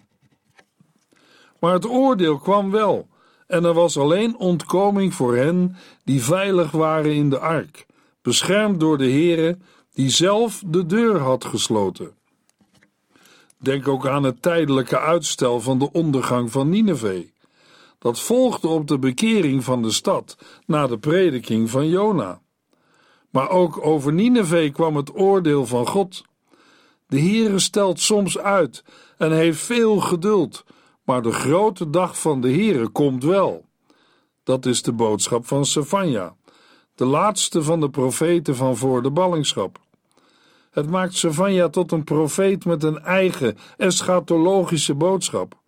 Maar 1.61 1.73
het 1.73 1.89
oordeel 1.89 2.39
kwam 2.39 2.71
wel, 2.71 3.09
en 3.47 3.65
er 3.65 3.75
was 3.75 3.99
alleen 3.99 4.37
ontkoming 4.37 5.15
voor 5.15 5.37
hen 5.37 5.77
die 6.05 6.23
veilig 6.23 6.71
waren 6.71 7.15
in 7.15 7.31
de 7.31 7.39
ark, 7.39 7.87
beschermd 8.23 8.81
door 8.81 8.99
de 8.99 9.11
Heere, 9.11 9.59
die 9.93 10.11
zelf 10.11 10.63
de 10.67 10.87
deur 10.87 11.19
had 11.19 11.45
gesloten. 11.45 12.15
Denk 13.59 13.89
ook 13.89 14.07
aan 14.07 14.23
het 14.23 14.43
tijdelijke 14.43 14.99
uitstel 14.99 15.61
van 15.61 15.79
de 15.79 15.93
ondergang 15.93 16.51
van 16.51 16.69
Nineveh. 16.69 17.27
Dat 17.99 18.21
volgde 18.21 18.69
op 18.69 18.89
de 18.89 18.99
bekering 18.99 19.65
van 19.65 19.83
de 19.83 19.91
stad 19.91 20.37
na 20.67 20.87
de 20.87 20.99
prediking 20.99 21.71
van 21.71 21.89
Jona. 21.89 22.41
Maar 23.31 23.51
ook 23.51 23.87
over 23.87 24.13
Nineveh 24.13 24.73
kwam 24.73 24.97
het 24.97 25.15
oordeel 25.15 25.67
van 25.67 25.87
God. 25.89 26.25
De 27.07 27.21
Heere 27.21 27.59
stelt 27.59 28.01
soms 28.01 28.39
uit 28.39 28.85
en 29.19 29.33
heeft 29.33 29.61
veel 29.61 29.97
geduld, 29.97 30.65
maar 31.05 31.23
de 31.23 31.33
grote 31.33 31.91
dag 31.91 32.21
van 32.21 32.41
de 32.41 32.53
Heere 32.53 32.89
komt 32.89 33.25
wel. 33.25 33.65
Dat 34.43 34.67
is 34.67 34.83
de 34.83 34.93
boodschap 34.93 35.47
van 35.47 35.65
Sefania, 35.65 36.37
de 36.95 37.05
laatste 37.05 37.63
van 37.63 37.81
de 37.81 37.91
profeten 37.91 38.57
van 38.57 38.77
voor 38.77 39.03
de 39.03 39.11
ballingschap. 39.11 39.81
Het 40.71 40.91
maakt 40.91 41.15
Sefania 41.15 41.69
tot 41.69 41.93
een 41.93 42.05
profeet 42.05 42.65
met 42.65 42.83
een 42.83 42.99
eigen 43.03 43.59
eschatologische 43.77 44.95
boodschap. 44.95 45.61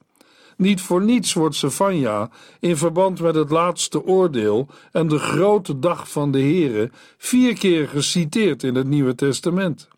Niet 0.56 0.80
voor 0.80 1.02
niets 1.02 1.32
wordt 1.32 1.54
Sefania 1.54 2.30
in 2.60 2.76
verband 2.76 3.20
met 3.20 3.34
het 3.34 3.50
laatste 3.50 4.04
oordeel 4.04 4.68
en 4.92 5.08
de 5.08 5.18
grote 5.18 5.78
dag 5.78 6.10
van 6.10 6.30
de 6.30 6.42
Here 6.42 6.90
vier 7.18 7.58
keer 7.58 7.88
geciteerd 7.88 8.62
in 8.62 8.74
het 8.74 8.86
Nieuwe 8.86 9.14
Testament. 9.14 9.88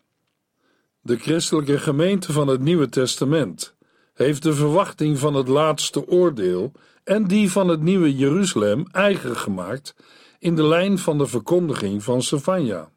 De 1.01 1.17
christelijke 1.17 1.79
gemeente 1.79 2.31
van 2.31 2.47
het 2.47 2.61
Nieuwe 2.61 2.89
Testament 2.89 3.75
heeft 4.13 4.43
de 4.43 4.53
verwachting 4.53 5.19
van 5.19 5.33
het 5.33 5.47
laatste 5.47 6.07
oordeel 6.07 6.71
en 7.03 7.27
die 7.27 7.51
van 7.51 7.67
het 7.67 7.81
Nieuwe 7.81 8.15
Jeruzalem 8.15 8.85
eigen 8.91 9.37
gemaakt 9.37 9.95
in 10.39 10.55
de 10.55 10.63
lijn 10.63 10.97
van 10.97 11.17
de 11.17 11.27
verkondiging 11.27 12.03
van 12.03 12.21
Sefania. 12.21 12.89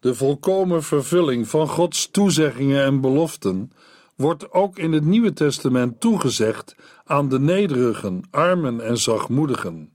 De 0.00 0.14
volkomen 0.14 0.82
vervulling 0.82 1.48
van 1.48 1.68
Gods 1.68 2.10
toezeggingen 2.10 2.84
en 2.84 3.00
beloften 3.00 3.70
wordt 4.16 4.52
ook 4.52 4.78
in 4.78 4.92
het 4.92 5.04
Nieuwe 5.04 5.32
Testament 5.32 6.00
toegezegd 6.00 6.74
aan 7.04 7.28
de 7.28 7.40
nederigen, 7.40 8.22
armen 8.30 8.80
en 8.80 8.98
zachtmoedigen, 8.98 9.92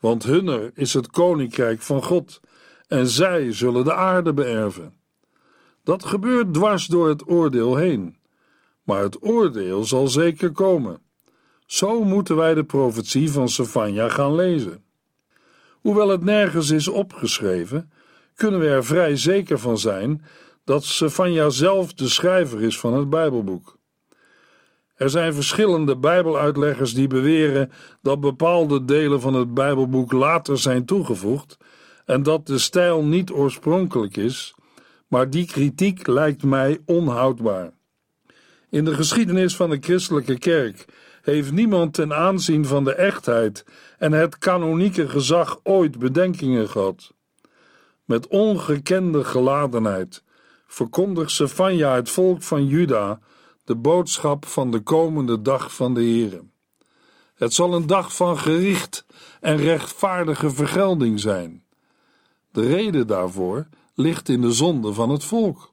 want 0.00 0.22
hunner 0.22 0.70
is 0.74 0.94
het 0.94 1.10
koninkrijk 1.10 1.80
van 1.80 2.02
God 2.02 2.40
en 2.88 3.06
zij 3.06 3.52
zullen 3.52 3.84
de 3.84 3.94
aarde 3.94 4.34
beërven. 4.34 4.94
Dat 5.84 6.04
gebeurt 6.04 6.54
dwars 6.54 6.86
door 6.86 7.08
het 7.08 7.28
oordeel 7.28 7.76
heen, 7.76 8.16
maar 8.82 9.02
het 9.02 9.24
oordeel 9.24 9.84
zal 9.84 10.08
zeker 10.08 10.52
komen. 10.52 11.02
Zo 11.66 12.04
moeten 12.04 12.36
wij 12.36 12.54
de 12.54 12.64
profetie 12.64 13.30
van 13.30 13.48
Sefania 13.48 14.08
gaan 14.08 14.34
lezen. 14.34 14.84
Hoewel 15.80 16.08
het 16.08 16.24
nergens 16.24 16.70
is 16.70 16.88
opgeschreven, 16.88 17.90
kunnen 18.34 18.60
we 18.60 18.68
er 18.68 18.84
vrij 18.84 19.16
zeker 19.16 19.58
van 19.58 19.78
zijn 19.78 20.24
dat 20.64 20.84
Sefania 20.84 21.48
zelf 21.48 21.94
de 21.94 22.08
schrijver 22.08 22.62
is 22.62 22.78
van 22.78 22.94
het 22.94 23.10
Bijbelboek. 23.10 23.78
Er 24.94 25.10
zijn 25.10 25.34
verschillende 25.34 25.96
Bijbeluitleggers 25.96 26.94
die 26.94 27.06
beweren 27.06 27.72
dat 28.02 28.20
bepaalde 28.20 28.84
delen 28.84 29.20
van 29.20 29.34
het 29.34 29.54
Bijbelboek 29.54 30.12
later 30.12 30.58
zijn 30.58 30.84
toegevoegd 30.84 31.56
en 32.04 32.22
dat 32.22 32.46
de 32.46 32.58
stijl 32.58 33.04
niet 33.04 33.30
oorspronkelijk 33.30 34.16
is, 34.16 34.54
maar 35.08 35.30
die 35.30 35.46
kritiek 35.46 36.06
lijkt 36.06 36.42
mij 36.42 36.78
onhoudbaar. 36.86 37.72
In 38.70 38.84
de 38.84 38.94
geschiedenis 38.94 39.56
van 39.56 39.70
de 39.70 39.78
christelijke 39.80 40.38
kerk 40.38 40.84
heeft 41.22 41.52
niemand 41.52 41.94
ten 41.94 42.14
aanzien 42.14 42.66
van 42.66 42.84
de 42.84 42.94
echtheid 42.94 43.64
en 43.98 44.12
het 44.12 44.38
kanonieke 44.38 45.08
gezag 45.08 45.60
ooit 45.62 45.98
bedenkingen 45.98 46.68
gehad. 46.68 47.12
Met 48.04 48.26
ongekende 48.26 49.24
geladenheid 49.24 50.22
verkondigt 50.66 51.30
Sefania 51.30 51.94
het 51.94 52.10
volk 52.10 52.42
van 52.42 52.66
Juda 52.66 53.20
de 53.64 53.76
boodschap 53.76 54.46
van 54.46 54.70
de 54.70 54.80
komende 54.80 55.42
dag 55.42 55.74
van 55.74 55.94
de 55.94 56.00
Heere. 56.00 56.42
Het 57.34 57.54
zal 57.54 57.74
een 57.74 57.86
dag 57.86 58.16
van 58.16 58.38
gericht 58.38 59.06
en 59.40 59.56
rechtvaardige 59.56 60.50
vergelding 60.50 61.20
zijn. 61.20 61.64
De 62.52 62.66
reden 62.66 63.06
daarvoor 63.06 63.68
ligt 63.94 64.28
in 64.28 64.40
de 64.40 64.52
zonde 64.52 64.92
van 64.92 65.10
het 65.10 65.24
volk. 65.24 65.69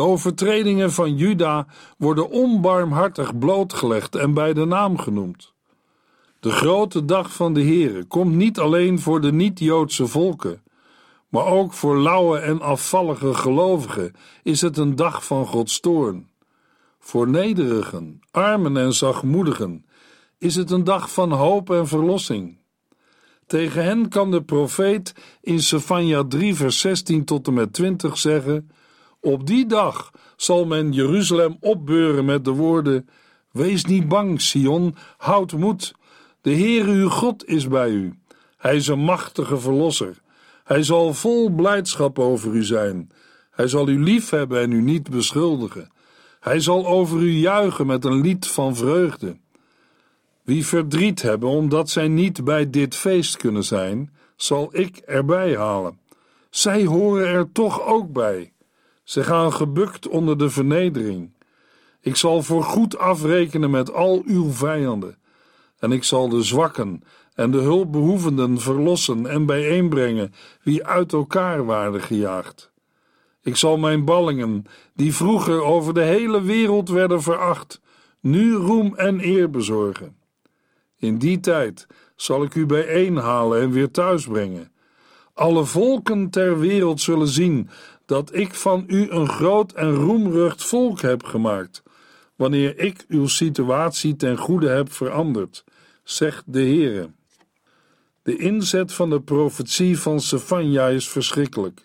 De 0.00 0.06
overtredingen 0.06 0.92
van 0.92 1.16
Juda 1.16 1.66
worden 1.96 2.30
onbarmhartig 2.30 3.38
blootgelegd 3.38 4.14
en 4.14 4.34
bij 4.34 4.52
de 4.52 4.64
naam 4.64 4.98
genoemd. 4.98 5.52
De 6.40 6.50
grote 6.50 7.04
dag 7.04 7.32
van 7.32 7.54
de 7.54 7.62
Heere 7.62 8.04
komt 8.04 8.34
niet 8.34 8.58
alleen 8.58 9.00
voor 9.00 9.20
de 9.20 9.32
niet-Joodse 9.32 10.06
volken, 10.06 10.62
Maar 11.28 11.46
ook 11.46 11.72
voor 11.72 11.98
lauwe 11.98 12.38
en 12.38 12.60
afvallige 12.60 13.34
gelovigen 13.34 14.12
is 14.42 14.60
het 14.60 14.76
een 14.76 14.96
dag 14.96 15.24
van 15.24 15.46
Gods 15.46 15.80
toorn. 15.80 16.28
Voor 16.98 17.28
nederigen, 17.28 18.20
armen 18.30 18.76
en 18.76 18.92
zachtmoedigen 18.92 19.84
is 20.38 20.54
het 20.54 20.70
een 20.70 20.84
dag 20.84 21.12
van 21.12 21.32
hoop 21.32 21.70
en 21.70 21.88
verlossing. 21.88 22.58
Tegen 23.46 23.84
hen 23.84 24.08
kan 24.08 24.30
de 24.30 24.42
profeet 24.42 25.14
in 25.40 25.62
Sefania 25.62 26.24
3 26.24 26.54
vers 26.54 26.80
16 26.80 27.24
tot 27.24 27.46
en 27.46 27.54
met 27.54 27.72
20 27.72 28.18
zeggen: 28.18 28.70
Op 29.20 29.46
die 29.46 29.66
dag 29.66 30.10
zal 30.36 30.64
men 30.64 30.92
Jeruzalem 30.92 31.56
opbeuren 31.60 32.24
met 32.24 32.44
de 32.44 32.50
woorden: 32.50 33.08
Wees 33.50 33.84
niet 33.84 34.08
bang, 34.08 34.40
Sion, 34.40 34.94
houd 35.16 35.52
moed. 35.52 35.94
De 36.40 36.50
Heere 36.50 36.90
uw 36.90 37.08
God 37.08 37.46
is 37.46 37.68
bij 37.68 37.90
u. 37.90 38.18
Hij 38.56 38.76
is 38.76 38.86
een 38.86 39.04
machtige 39.04 39.58
verlosser. 39.58 40.20
Hij 40.64 40.82
zal 40.82 41.14
vol 41.14 41.50
blijdschap 41.50 42.18
over 42.18 42.54
u 42.54 42.64
zijn. 42.64 43.10
Hij 43.50 43.68
zal 43.68 43.88
u 43.88 44.02
liefhebben 44.02 44.60
en 44.60 44.72
u 44.72 44.80
niet 44.80 45.10
beschuldigen. 45.10 45.90
Hij 46.40 46.60
zal 46.60 46.86
over 46.86 47.20
u 47.20 47.30
juichen 47.30 47.86
met 47.86 48.04
een 48.04 48.20
lied 48.20 48.46
van 48.46 48.76
vreugde. 48.76 49.36
Wie 50.42 50.66
verdriet 50.66 51.22
hebben 51.22 51.48
omdat 51.48 51.90
zij 51.90 52.08
niet 52.08 52.44
bij 52.44 52.70
dit 52.70 52.96
feest 52.96 53.36
kunnen 53.36 53.64
zijn, 53.64 54.12
zal 54.36 54.68
ik 54.72 54.96
erbij 54.96 55.56
halen. 55.56 55.98
Zij 56.50 56.84
horen 56.84 57.26
er 57.26 57.52
toch 57.52 57.82
ook 57.86 58.12
bij. 58.12 58.52
Ze 59.10 59.24
gaan 59.24 59.52
gebukt 59.52 60.08
onder 60.08 60.38
de 60.38 60.50
vernedering. 60.50 61.30
Ik 62.00 62.16
zal 62.16 62.42
voorgoed 62.42 62.98
afrekenen 62.98 63.70
met 63.70 63.92
al 63.92 64.22
uw 64.26 64.50
vijanden. 64.50 65.18
En 65.78 65.92
ik 65.92 66.04
zal 66.04 66.28
de 66.28 66.42
zwakken 66.42 67.02
en 67.34 67.50
de 67.50 67.58
hulpbehoevenden 67.58 68.60
verlossen 68.60 69.26
en 69.26 69.46
bijeenbrengen 69.46 70.34
wie 70.62 70.86
uit 70.86 71.12
elkaar 71.12 71.64
waren 71.64 72.00
gejaagd. 72.00 72.72
Ik 73.42 73.56
zal 73.56 73.76
mijn 73.76 74.04
ballingen, 74.04 74.64
die 74.94 75.14
vroeger 75.14 75.62
over 75.62 75.94
de 75.94 76.02
hele 76.02 76.42
wereld 76.42 76.88
werden 76.88 77.22
veracht, 77.22 77.80
nu 78.20 78.54
roem 78.54 78.94
en 78.96 79.24
eer 79.24 79.50
bezorgen. 79.50 80.16
In 80.98 81.18
die 81.18 81.40
tijd 81.40 81.86
zal 82.16 82.42
ik 82.42 82.54
u 82.54 82.66
bijeenhalen 82.66 83.60
en 83.60 83.70
weer 83.70 83.90
thuisbrengen. 83.90 84.72
Alle 85.34 85.64
volken 85.64 86.30
ter 86.30 86.58
wereld 86.58 87.00
zullen 87.00 87.28
zien 87.28 87.68
dat 88.10 88.34
ik 88.34 88.54
van 88.54 88.84
u 88.86 89.10
een 89.10 89.28
groot 89.28 89.72
en 89.72 89.94
roemrucht 89.94 90.64
volk 90.64 91.00
heb 91.00 91.24
gemaakt, 91.24 91.82
wanneer 92.36 92.78
ik 92.78 93.04
uw 93.08 93.26
situatie 93.26 94.16
ten 94.16 94.36
goede 94.36 94.68
heb 94.68 94.92
veranderd, 94.92 95.64
zegt 96.02 96.44
de 96.46 96.60
Heere. 96.60 97.10
De 98.22 98.36
inzet 98.36 98.92
van 98.92 99.10
de 99.10 99.20
profetie 99.20 99.98
van 99.98 100.20
Sefania 100.20 100.86
is 100.86 101.08
verschrikkelijk. 101.08 101.80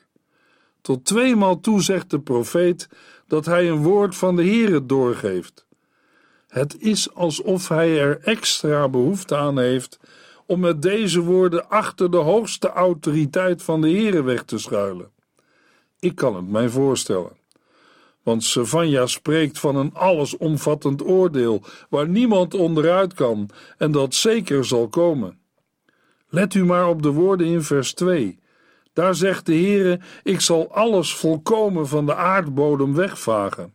Tot 0.81 1.05
tweemaal 1.05 1.59
toe 1.59 1.81
zegt 1.81 2.09
de 2.09 2.19
profeet 2.19 2.89
dat 3.27 3.45
hij 3.45 3.69
een 3.69 3.83
woord 3.83 4.15
van 4.15 4.35
de 4.35 4.43
Heere 4.43 4.85
doorgeeft. 4.85 5.65
Het 6.47 6.81
is 6.81 7.13
alsof 7.13 7.67
hij 7.67 7.99
er 7.99 8.19
extra 8.21 8.89
behoefte 8.89 9.35
aan 9.35 9.59
heeft 9.59 9.99
om 10.45 10.59
met 10.59 10.81
deze 10.81 11.21
woorden 11.21 11.69
achter 11.69 12.11
de 12.11 12.17
hoogste 12.17 12.69
autoriteit 12.69 13.63
van 13.63 13.81
de 13.81 13.89
Heere 13.89 14.23
weg 14.23 14.43
te 14.43 14.57
schuilen. 14.57 15.13
Ik 15.99 16.15
kan 16.15 16.35
het 16.35 16.47
mij 16.47 16.69
voorstellen. 16.69 17.37
Want 18.23 18.43
Savanja 18.43 19.05
spreekt 19.05 19.59
van 19.59 19.75
een 19.75 19.93
allesomvattend 19.93 21.03
oordeel 21.03 21.61
waar 21.89 22.07
niemand 22.07 22.53
onderuit 22.53 23.13
kan 23.13 23.49
en 23.77 23.91
dat 23.91 24.13
zeker 24.13 24.65
zal 24.65 24.87
komen. 24.87 25.39
Let 26.29 26.53
u 26.53 26.65
maar 26.65 26.87
op 26.87 27.01
de 27.01 27.09
woorden 27.09 27.47
in 27.47 27.63
vers 27.63 27.93
2. 27.93 28.39
Daar 28.93 29.15
zegt 29.15 29.45
de 29.45 29.53
Heere: 29.53 29.99
Ik 30.23 30.41
zal 30.41 30.73
alles 30.73 31.13
volkomen 31.13 31.87
van 31.87 32.05
de 32.05 32.15
aardbodem 32.15 32.95
wegvagen. 32.95 33.73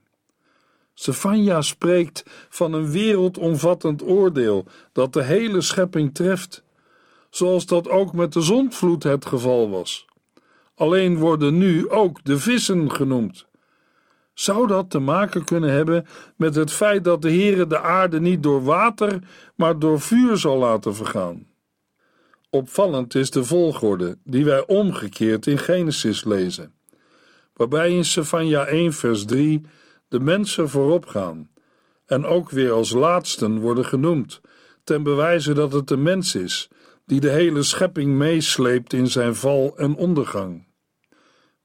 Stefania 0.95 1.63
spreekt 1.63 2.23
van 2.49 2.73
een 2.73 2.91
wereldomvattend 2.91 4.03
oordeel 4.03 4.65
dat 4.93 5.13
de 5.13 5.23
hele 5.23 5.61
schepping 5.61 6.15
treft, 6.15 6.63
zoals 7.31 7.67
dat 7.67 7.89
ook 7.89 8.13
met 8.13 8.33
de 8.33 8.41
zondvloed 8.41 9.03
het 9.03 9.27
geval 9.27 9.71
was. 9.71 10.07
Alleen 10.81 11.19
worden 11.19 11.59
nu 11.59 11.91
ook 11.91 12.25
de 12.25 12.39
vissen 12.39 12.91
genoemd. 12.91 13.47
Zou 14.35 14.67
dat 14.67 14.91
te 14.91 14.99
maken 14.99 15.45
kunnen 15.45 15.71
hebben 15.71 16.07
met 16.37 16.55
het 16.55 16.73
feit 16.73 17.05
dat 17.05 17.23
de 17.23 17.29
Heere 17.29 17.67
de 17.67 17.81
aarde 17.81 18.21
niet 18.21 18.43
door 18.43 18.65
water, 18.65 19.19
maar 19.55 19.79
door 19.79 20.01
vuur 20.01 20.37
zal 20.37 20.59
laten 20.59 20.95
vergaan? 20.95 21.47
Opvallend 22.51 23.15
is 23.15 23.31
de 23.31 23.45
volgorde 23.45 24.19
die 24.25 24.45
wij 24.45 24.67
omgekeerd 24.67 25.47
in 25.47 25.59
Genesis 25.59 26.25
lezen, 26.25 26.73
waarbij 27.55 27.93
in 27.93 28.05
Sefania 28.05 28.67
1 28.67 28.93
vers 28.93 29.25
3 29.25 29.61
de 30.09 30.21
mensen 30.21 30.69
voorop 30.69 31.07
gaan 31.07 31.51
en 32.07 32.25
ook 32.25 32.51
weer 32.51 32.73
als 32.73 32.91
laatsten 32.91 33.59
worden 33.59 33.85
genoemd, 33.85 34.41
ten 34.85 35.03
bewijze 35.03 35.53
dat 35.53 35.73
het 35.73 35.89
de 35.89 35.97
mens 35.97 36.35
is 36.35 36.69
die 37.07 37.21
de 37.21 37.31
hele 37.31 37.63
schepping 37.63 38.15
meesleept 38.15 38.93
in 38.93 39.07
zijn 39.07 39.35
val 39.35 39.77
en 39.77 39.95
ondergang. 39.95 40.69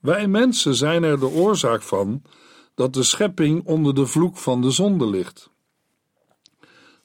Wij 0.05 0.27
mensen 0.27 0.75
zijn 0.75 1.03
er 1.03 1.19
de 1.19 1.29
oorzaak 1.29 1.81
van 1.81 2.21
dat 2.75 2.93
de 2.93 3.03
schepping 3.03 3.65
onder 3.65 3.95
de 3.95 4.05
vloek 4.05 4.37
van 4.37 4.61
de 4.61 4.71
zonde 4.71 5.07
ligt. 5.07 5.49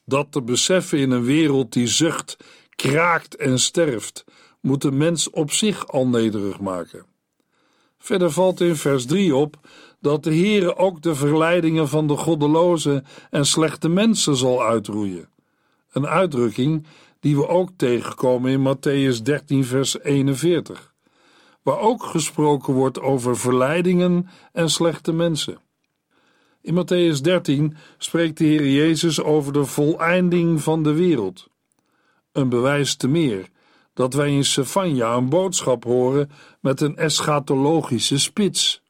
Dat 0.05 0.33
te 0.33 0.43
beseffen 0.43 0.99
in 0.99 1.11
een 1.11 1.25
wereld 1.25 1.73
die 1.73 1.87
zucht, 1.87 2.37
kraakt 2.75 3.37
en 3.37 3.59
sterft, 3.59 4.25
moet 4.61 4.83
de 4.83 4.93
mens 4.93 5.31
op 5.31 5.51
zich 5.51 5.89
al 5.89 6.07
nederig 6.07 6.61
maken. 6.61 7.07
Verder 7.99 8.31
valt 8.31 8.61
in 8.61 8.77
vers 8.77 9.07
3 9.07 9.35
op 9.35 9.57
dat 10.01 10.25
de 10.25 10.35
Heere 10.35 10.77
ook 10.77 11.03
de 11.03 11.15
verleidingen 11.15 11.89
van 11.89 12.07
de 12.07 12.17
goddeloze 12.17 13.03
en 13.31 13.47
slechte 13.47 13.89
mensen 13.89 14.37
zal 14.37 14.63
uitroeien. 14.63 15.29
Een 15.93 16.07
uitdrukking 16.07 16.87
die 17.21 17.37
we 17.37 17.49
ook 17.49 17.71
tegenkomen 17.77 18.51
in 18.51 18.77
Matthäus 18.77 19.23
13, 19.23 19.65
vers 19.65 20.01
41, 20.01 20.90
waar 21.63 21.79
ook 21.79 22.03
gesproken 22.03 22.75
wordt 22.75 23.01
over 23.01 23.37
verleidingen 23.37 24.29
en 24.53 24.71
slechte 24.71 25.13
mensen. 25.13 25.59
In 26.63 26.75
Matthäus 26.75 27.21
13 27.21 27.77
spreekt 27.99 28.39
de 28.39 28.45
Heer 28.45 28.69
Jezus 28.69 29.23
over 29.23 29.53
de 29.53 29.65
voleinding 29.65 30.63
van 30.63 30.83
de 30.83 30.93
wereld. 30.93 31.49
Een 32.33 32.49
bewijs 32.49 32.97
te 32.97 33.09
meer 33.09 33.49
dat 33.95 34.15
wij 34.15 34.31
in 34.31 34.45
Sefania 34.45 35.15
een 35.15 35.29
boodschap 35.29 35.85
horen 35.85 36.31
met 36.61 36.81
een 36.81 36.97
eschatologische 36.97 38.19
spits. 38.19 38.83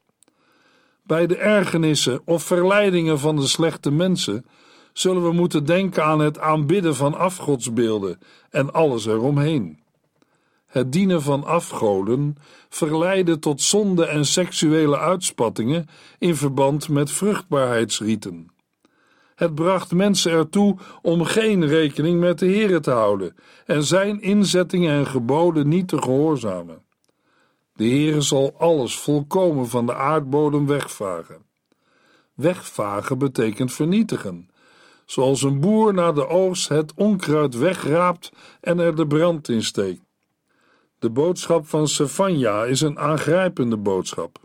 Bij 1.03 1.27
de 1.27 1.37
ergernissen 1.37 2.21
of 2.25 2.43
verleidingen 2.43 3.19
van 3.19 3.37
de 3.37 3.47
slechte 3.47 3.91
mensen 3.91 4.47
zullen 4.93 5.23
we 5.23 5.33
moeten 5.33 5.65
denken 5.65 6.05
aan 6.05 6.21
het 6.21 6.39
aanbidden 6.39 6.97
van 6.97 7.15
afgodsbeelden 7.15 8.19
en 8.51 8.73
alles 8.73 9.07
eromheen. 9.07 9.80
Het 10.71 10.93
dienen 10.93 11.23
van 11.23 11.45
afgoden 11.45 12.37
verleidde 12.69 13.39
tot 13.39 13.63
zonde 13.63 14.07
en 14.07 14.27
seksuele 14.27 14.99
uitspattingen 14.99 15.89
in 16.19 16.37
verband 16.37 16.89
met 16.89 17.11
vruchtbaarheidsrieten. 17.11 18.51
Het 19.35 19.55
bracht 19.55 19.93
mensen 19.93 20.33
ertoe 20.33 20.77
om 21.03 21.25
geen 21.25 21.67
rekening 21.67 22.21
met 22.21 22.39
de 22.39 22.47
Heere 22.47 22.81
te 22.81 22.91
houden 22.91 23.35
en 23.67 23.85
zijn 23.85 24.21
inzettingen 24.21 24.93
en 24.93 25.07
geboden 25.07 25.69
niet 25.69 25.89
te 25.89 26.03
gehoorzamen. 26.03 26.83
De 27.75 27.85
Heere 27.85 28.21
zal 28.21 28.55
alles 28.59 28.99
volkomen 28.99 29.69
van 29.69 29.87
de 29.87 29.95
aardbodem 29.95 30.67
wegvagen. 30.67 31.43
Wegvagen 32.35 33.19
betekent 33.19 33.73
vernietigen, 33.73 34.49
zoals 35.07 35.43
een 35.43 35.61
boer 35.61 35.95
na 35.95 36.13
de 36.13 36.29
oogst 36.29 36.69
het 36.69 36.95
onkruid 36.95 37.55
wegraapt 37.55 38.33
en 38.61 38.79
er 38.79 38.97
de 38.97 39.07
brand 39.07 39.49
in 39.49 39.63
steekt. 39.63 40.10
De 41.01 41.11
boodschap 41.11 41.69
van 41.69 41.89
Sefania 41.89 42.65
is 42.65 42.81
een 42.81 42.99
aangrijpende 42.99 43.77
boodschap. 43.77 44.39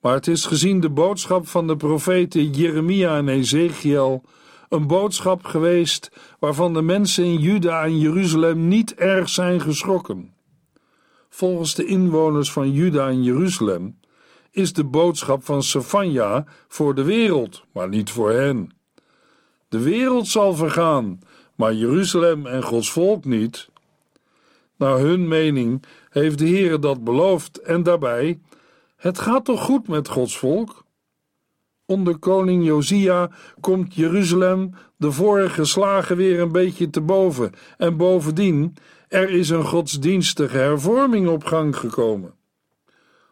Maar 0.00 0.14
het 0.14 0.26
is 0.26 0.46
gezien 0.46 0.80
de 0.80 0.90
boodschap 0.90 1.48
van 1.48 1.66
de 1.66 1.76
profeten 1.76 2.50
Jeremia 2.50 3.16
en 3.16 3.28
Ezekiel 3.28 4.22
een 4.68 4.86
boodschap 4.86 5.44
geweest 5.44 6.10
waarvan 6.38 6.74
de 6.74 6.82
mensen 6.82 7.24
in 7.24 7.38
Juda 7.38 7.84
en 7.84 7.98
Jeruzalem 7.98 8.68
niet 8.68 8.94
erg 8.94 9.28
zijn 9.28 9.60
geschrokken. 9.60 10.34
Volgens 11.28 11.74
de 11.74 11.84
inwoners 11.84 12.52
van 12.52 12.72
Juda 12.72 13.08
en 13.08 13.22
Jeruzalem 13.22 13.98
is 14.50 14.72
de 14.72 14.84
boodschap 14.84 15.44
van 15.44 15.62
Sefania 15.62 16.44
voor 16.68 16.94
de 16.94 17.04
wereld, 17.04 17.64
maar 17.72 17.88
niet 17.88 18.10
voor 18.10 18.30
hen. 18.30 18.70
De 19.68 19.78
wereld 19.78 20.28
zal 20.28 20.54
vergaan, 20.54 21.20
maar 21.54 21.74
Jeruzalem 21.74 22.46
en 22.46 22.62
Gods 22.62 22.90
volk 22.90 23.24
niet. 23.24 23.70
Naar 24.82 24.98
hun 24.98 25.28
mening 25.28 25.82
heeft 26.10 26.38
de 26.38 26.48
Heere 26.48 26.78
dat 26.78 27.04
beloofd 27.04 27.60
en 27.60 27.82
daarbij, 27.82 28.40
het 28.96 29.18
gaat 29.18 29.44
toch 29.44 29.62
goed 29.62 29.88
met 29.88 30.08
Gods 30.08 30.38
volk? 30.38 30.84
Onder 31.86 32.18
koning 32.18 32.64
Josia 32.64 33.30
komt 33.60 33.94
Jeruzalem 33.94 34.74
de 34.96 35.12
vorige 35.12 35.64
slagen 35.64 36.16
weer 36.16 36.40
een 36.40 36.52
beetje 36.52 36.90
te 36.90 37.00
boven 37.00 37.52
en 37.76 37.96
bovendien, 37.96 38.74
er 39.08 39.30
is 39.30 39.48
een 39.48 39.64
godsdienstige 39.64 40.56
hervorming 40.56 41.28
op 41.28 41.44
gang 41.44 41.76
gekomen. 41.76 42.34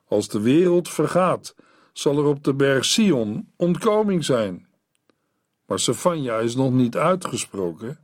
Als 0.04 0.28
de 0.28 0.40
wereld 0.40 0.88
vergaat, 0.88 1.54
zal 1.92 2.18
er 2.18 2.24
op 2.24 2.44
de 2.44 2.54
berg 2.54 2.84
Sion 2.84 3.48
ontkoming 3.56 4.24
zijn. 4.24 4.66
Maar 5.66 5.78
Sefania 5.78 6.38
is 6.38 6.54
nog 6.54 6.72
niet 6.72 6.96
uitgesproken. 6.96 7.98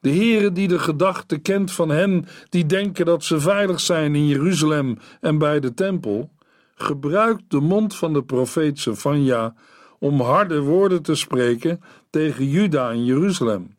De 0.00 0.10
Heere 0.10 0.52
die 0.52 0.68
de 0.68 0.78
gedachte 0.78 1.38
kent 1.38 1.72
van 1.72 1.88
hen 1.88 2.26
die 2.48 2.66
denken 2.66 3.06
dat 3.06 3.24
ze 3.24 3.40
veilig 3.40 3.80
zijn 3.80 4.14
in 4.14 4.26
Jeruzalem 4.26 4.98
en 5.20 5.38
bij 5.38 5.60
de 5.60 5.74
tempel, 5.74 6.30
gebruikt 6.74 7.42
de 7.48 7.60
mond 7.60 7.96
van 7.96 8.12
de 8.12 8.22
profeet 8.22 8.78
Sefania 8.78 9.54
om 9.98 10.20
harde 10.20 10.60
woorden 10.60 11.02
te 11.02 11.14
spreken 11.14 11.80
tegen 12.10 12.48
Juda 12.48 12.90
en 12.90 13.04
Jeruzalem. 13.04 13.78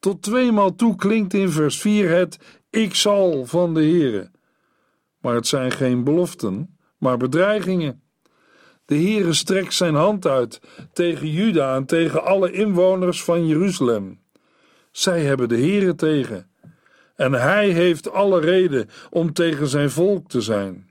Tot 0.00 0.22
tweemaal 0.22 0.74
toe 0.74 0.96
klinkt 0.96 1.34
in 1.34 1.50
vers 1.50 1.80
4 1.80 2.10
het 2.10 2.38
ik 2.70 2.94
zal 2.94 3.46
van 3.46 3.74
de 3.74 3.80
Heere. 3.80 4.30
Maar 5.20 5.34
het 5.34 5.46
zijn 5.46 5.70
geen 5.70 6.04
beloften, 6.04 6.78
maar 6.98 7.16
bedreigingen. 7.16 8.02
De 8.84 8.94
Heere 8.94 9.32
strekt 9.32 9.74
zijn 9.74 9.94
hand 9.94 10.26
uit 10.26 10.60
tegen 10.92 11.30
Juda 11.30 11.74
en 11.76 11.86
tegen 11.86 12.24
alle 12.24 12.52
inwoners 12.52 13.24
van 13.24 13.46
Jeruzalem. 13.46 14.20
Zij 14.90 15.22
hebben 15.22 15.48
de 15.48 15.56
Heere 15.56 15.94
tegen. 15.94 16.50
En 17.16 17.32
hij 17.32 17.68
heeft 17.68 18.10
alle 18.10 18.40
reden 18.40 18.88
om 19.10 19.32
tegen 19.32 19.68
zijn 19.68 19.90
volk 19.90 20.28
te 20.28 20.40
zijn. 20.40 20.90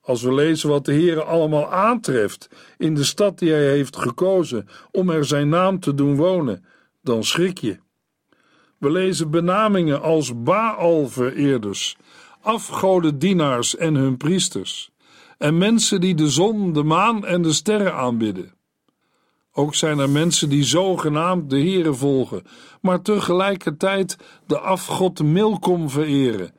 Als 0.00 0.22
we 0.22 0.34
lezen 0.34 0.68
wat 0.68 0.84
de 0.84 0.92
Heere 0.92 1.22
allemaal 1.22 1.72
aantreft 1.72 2.48
in 2.78 2.94
de 2.94 3.04
stad 3.04 3.38
die 3.38 3.50
hij 3.50 3.68
heeft 3.68 3.96
gekozen 3.96 4.68
om 4.90 5.10
er 5.10 5.24
zijn 5.24 5.48
naam 5.48 5.80
te 5.80 5.94
doen 5.94 6.16
wonen, 6.16 6.64
dan 7.02 7.24
schrik 7.24 7.58
je. 7.58 7.78
We 8.78 8.90
lezen 8.90 9.30
benamingen 9.30 10.02
als 10.02 10.42
Baal-vereerders, 10.42 11.96
afgodendienaars 12.40 13.76
en 13.76 13.94
hun 13.94 14.16
priesters, 14.16 14.90
en 15.38 15.58
mensen 15.58 16.00
die 16.00 16.14
de 16.14 16.30
zon, 16.30 16.72
de 16.72 16.82
maan 16.82 17.26
en 17.26 17.42
de 17.42 17.52
sterren 17.52 17.94
aanbidden. 17.94 18.54
Ook 19.54 19.74
zijn 19.74 19.98
er 19.98 20.10
mensen 20.10 20.48
die 20.48 20.64
zogenaamd 20.64 21.50
de 21.50 21.56
Heere 21.56 21.94
volgen, 21.94 22.42
maar 22.80 23.02
tegelijkertijd 23.02 24.16
de 24.46 24.58
afgod 24.58 25.22
Milkom 25.22 25.90
vereren. 25.90 26.54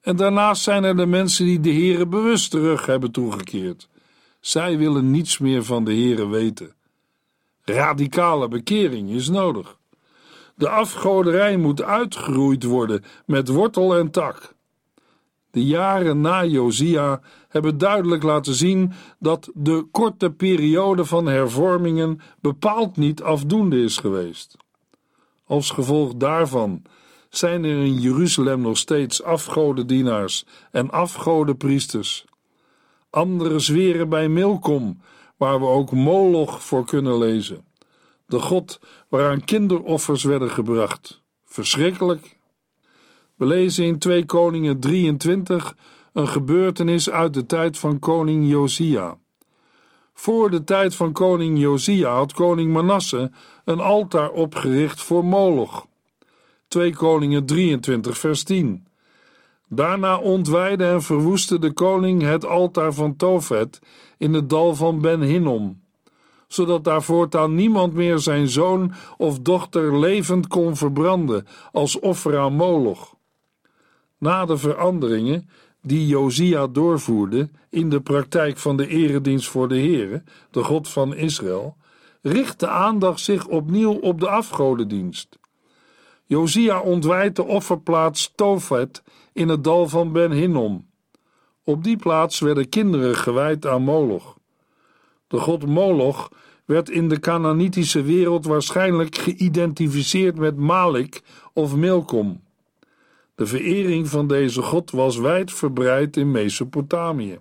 En 0.00 0.16
daarnaast 0.16 0.62
zijn 0.62 0.84
er 0.84 0.96
de 0.96 1.06
mensen 1.06 1.44
die 1.44 1.60
de 1.60 1.72
Heere 1.72 2.06
bewust 2.06 2.50
terug 2.50 2.86
hebben 2.86 3.10
toegekeerd. 3.10 3.88
Zij 4.40 4.78
willen 4.78 5.10
niets 5.10 5.38
meer 5.38 5.64
van 5.64 5.84
de 5.84 5.92
Heere 5.92 6.28
weten. 6.28 6.74
Radicale 7.64 8.48
bekering 8.48 9.10
is 9.10 9.28
nodig. 9.28 9.76
De 10.54 10.68
afgoderij 10.68 11.56
moet 11.56 11.82
uitgeroeid 11.82 12.64
worden 12.64 13.04
met 13.26 13.48
wortel 13.48 13.96
en 13.96 14.10
tak. 14.10 14.54
De 15.52 15.64
jaren 15.64 16.20
na 16.20 16.44
Josia 16.44 17.20
hebben 17.48 17.78
duidelijk 17.78 18.22
laten 18.22 18.54
zien 18.54 18.92
dat 19.18 19.50
de 19.54 19.86
korte 19.90 20.30
periode 20.30 21.04
van 21.04 21.26
hervormingen 21.26 22.20
bepaald 22.40 22.96
niet 22.96 23.22
afdoende 23.22 23.82
is 23.82 23.96
geweest. 23.96 24.56
Als 25.46 25.70
gevolg 25.70 26.14
daarvan 26.14 26.82
zijn 27.28 27.64
er 27.64 27.84
in 27.84 28.00
Jeruzalem 28.00 28.60
nog 28.60 28.78
steeds 28.78 29.22
afgodendienaars 29.22 30.44
en 30.70 30.90
afgodenpriesters. 30.90 32.24
Anderen 33.10 33.60
zweren 33.60 34.08
bij 34.08 34.28
Milkom, 34.28 35.00
waar 35.36 35.60
we 35.60 35.66
ook 35.66 35.90
Moloch 35.90 36.62
voor 36.62 36.84
kunnen 36.84 37.18
lezen. 37.18 37.64
De 38.26 38.38
god 38.38 38.80
waaraan 39.08 39.44
kinderoffers 39.44 40.24
werden 40.24 40.50
gebracht. 40.50 41.22
Verschrikkelijk. 41.44 42.40
We 43.42 43.48
lezen 43.48 43.84
in 43.84 43.98
2 43.98 44.24
Koningen 44.24 44.80
23 44.80 45.76
een 46.12 46.28
gebeurtenis 46.28 47.10
uit 47.10 47.34
de 47.34 47.46
tijd 47.46 47.78
van 47.78 47.98
koning 47.98 48.48
Josia. 48.48 49.18
Voor 50.14 50.50
de 50.50 50.64
tijd 50.64 50.94
van 50.94 51.12
koning 51.12 51.58
Josia 51.58 52.14
had 52.14 52.32
koning 52.32 52.72
Manasse 52.72 53.30
een 53.64 53.80
altaar 53.80 54.30
opgericht 54.30 55.00
voor 55.00 55.24
Moloch. 55.24 55.86
2 56.68 56.94
Koningen 56.94 57.46
23 57.46 58.18
vers 58.18 58.42
10. 58.42 58.86
Daarna 59.68 60.18
ontwijde 60.18 60.84
en 60.84 61.02
verwoestte 61.02 61.58
de 61.58 61.72
koning 61.72 62.22
het 62.22 62.46
altaar 62.46 62.92
van 62.92 63.16
Tofet 63.16 63.78
in 64.18 64.34
het 64.34 64.50
dal 64.50 64.74
van 64.74 65.00
Ben 65.00 65.20
Hinnom, 65.20 65.82
zodat 66.48 66.84
daar 66.84 67.02
voortaan 67.02 67.54
niemand 67.54 67.94
meer 67.94 68.18
zijn 68.18 68.48
zoon 68.48 68.92
of 69.16 69.38
dochter 69.38 69.98
levend 69.98 70.46
kon 70.46 70.76
verbranden 70.76 71.46
als 71.72 71.98
offer 71.98 72.38
aan 72.38 72.52
Moloch. 72.52 73.11
Na 74.22 74.44
de 74.44 74.56
veranderingen 74.56 75.48
die 75.80 76.06
Josia 76.06 76.66
doorvoerde 76.66 77.50
in 77.70 77.90
de 77.90 78.00
praktijk 78.00 78.58
van 78.58 78.76
de 78.76 78.86
eredienst 78.86 79.48
voor 79.48 79.68
de 79.68 79.78
Heere, 79.78 80.22
de 80.50 80.62
God 80.62 80.88
van 80.88 81.14
Israël, 81.14 81.76
richt 82.20 82.60
de 82.60 82.68
aandacht 82.68 83.20
zich 83.20 83.46
opnieuw 83.46 83.92
op 83.92 84.20
de 84.20 84.28
afgodendienst. 84.28 85.38
Josia 86.24 86.80
ontwijdt 86.80 87.36
de 87.36 87.44
offerplaats 87.44 88.32
Tofet 88.34 89.02
in 89.32 89.48
het 89.48 89.64
dal 89.64 89.88
van 89.88 90.12
Ben 90.12 90.30
Hinnom. 90.30 90.88
Op 91.64 91.84
die 91.84 91.96
plaats 91.96 92.40
werden 92.40 92.68
kinderen 92.68 93.16
gewijd 93.16 93.66
aan 93.66 93.82
Moloch. 93.82 94.36
De 95.26 95.38
god 95.38 95.66
Moloch 95.66 96.30
werd 96.64 96.90
in 96.90 97.08
de 97.08 97.20
Canaanitische 97.20 98.02
wereld 98.02 98.44
waarschijnlijk 98.44 99.16
geïdentificeerd 99.16 100.38
met 100.38 100.56
Malik 100.56 101.22
of 101.52 101.76
Milkom. 101.76 102.40
De 103.42 103.48
verering 103.48 104.08
van 104.08 104.26
deze 104.26 104.62
god 104.62 104.90
was 104.90 105.16
wijdverbreid 105.16 106.16
in 106.16 106.30
Mesopotamië. 106.30 107.38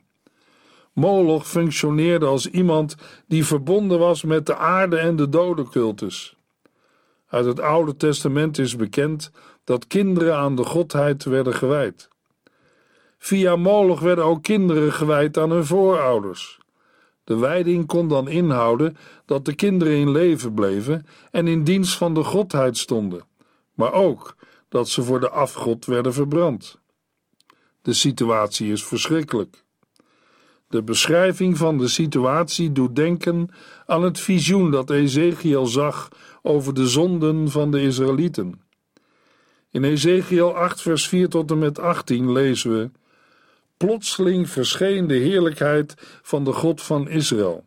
Moloch 0.93 1.47
functioneerde 1.47 2.25
als 2.25 2.47
iemand 2.47 2.95
die 3.27 3.45
verbonden 3.45 3.99
was 3.99 4.23
met 4.23 4.45
de 4.45 4.55
aarde 4.55 4.97
en 4.97 5.15
de 5.15 5.29
dodencultus. 5.29 6.35
Uit 7.27 7.45
het 7.45 7.59
Oude 7.59 7.95
Testament 7.95 8.57
is 8.57 8.75
bekend 8.75 9.31
dat 9.63 9.87
kinderen 9.87 10.35
aan 10.35 10.55
de 10.55 10.63
godheid 10.63 11.23
werden 11.23 11.53
gewijd. 11.53 12.09
Via 13.17 13.55
Moloch 13.55 13.99
werden 13.99 14.25
ook 14.25 14.43
kinderen 14.43 14.93
gewijd 14.93 15.37
aan 15.37 15.51
hun 15.51 15.65
voorouders. 15.65 16.59
De 17.23 17.37
wijding 17.37 17.87
kon 17.87 18.07
dan 18.07 18.27
inhouden 18.27 18.97
dat 19.25 19.45
de 19.45 19.55
kinderen 19.55 19.95
in 19.95 20.11
leven 20.11 20.53
bleven 20.53 21.05
en 21.31 21.47
in 21.47 21.63
dienst 21.63 21.97
van 21.97 22.13
de 22.13 22.23
godheid 22.23 22.77
stonden, 22.77 23.23
maar 23.73 23.93
ook 23.93 24.35
dat 24.71 24.89
ze 24.89 25.03
voor 25.03 25.19
de 25.19 25.29
afgod 25.29 25.85
werden 25.85 26.13
verbrand. 26.13 26.79
De 27.81 27.93
situatie 27.93 28.71
is 28.71 28.83
verschrikkelijk. 28.83 29.63
De 30.67 30.83
beschrijving 30.83 31.57
van 31.57 31.77
de 31.77 31.87
situatie 31.87 32.71
doet 32.71 32.95
denken 32.95 33.49
aan 33.85 34.03
het 34.03 34.19
visioen 34.19 34.71
dat 34.71 34.89
Ezekiel 34.89 35.65
zag 35.65 36.09
over 36.41 36.73
de 36.73 36.87
zonden 36.87 37.49
van 37.49 37.71
de 37.71 37.81
Israëlieten. 37.81 38.61
In 39.71 39.83
Ezekiel 39.83 40.55
8, 40.55 40.81
vers 40.81 41.07
4 41.07 41.29
tot 41.29 41.51
en 41.51 41.59
met 41.59 41.79
18 41.79 42.31
lezen 42.31 42.77
we: 42.77 42.89
Plotseling 43.77 44.49
verscheen 44.49 45.07
de 45.07 45.15
heerlijkheid 45.15 45.93
van 46.21 46.43
de 46.43 46.53
God 46.53 46.81
van 46.81 47.09
Israël, 47.09 47.63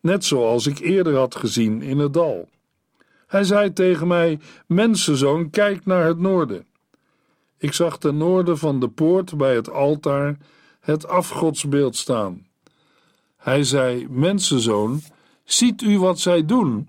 net 0.00 0.24
zoals 0.24 0.66
ik 0.66 0.78
eerder 0.78 1.16
had 1.16 1.34
gezien 1.34 1.82
in 1.82 1.98
het 1.98 2.12
dal. 2.12 2.48
Hij 3.26 3.44
zei 3.44 3.72
tegen 3.72 4.06
mij: 4.06 4.38
Mensenzoon, 4.66 5.50
kijk 5.50 5.86
naar 5.86 6.06
het 6.06 6.18
noorden. 6.18 6.66
Ik 7.58 7.72
zag 7.72 7.98
ten 7.98 8.16
noorden 8.16 8.58
van 8.58 8.80
de 8.80 8.88
poort 8.88 9.36
bij 9.36 9.54
het 9.54 9.70
altaar 9.70 10.36
het 10.80 11.08
afgodsbeeld 11.08 11.96
staan. 11.96 12.46
Hij 13.36 13.64
zei: 13.64 14.06
Mensenzoon, 14.10 15.00
ziet 15.44 15.82
u 15.82 15.98
wat 15.98 16.18
zij 16.18 16.44
doen? 16.44 16.88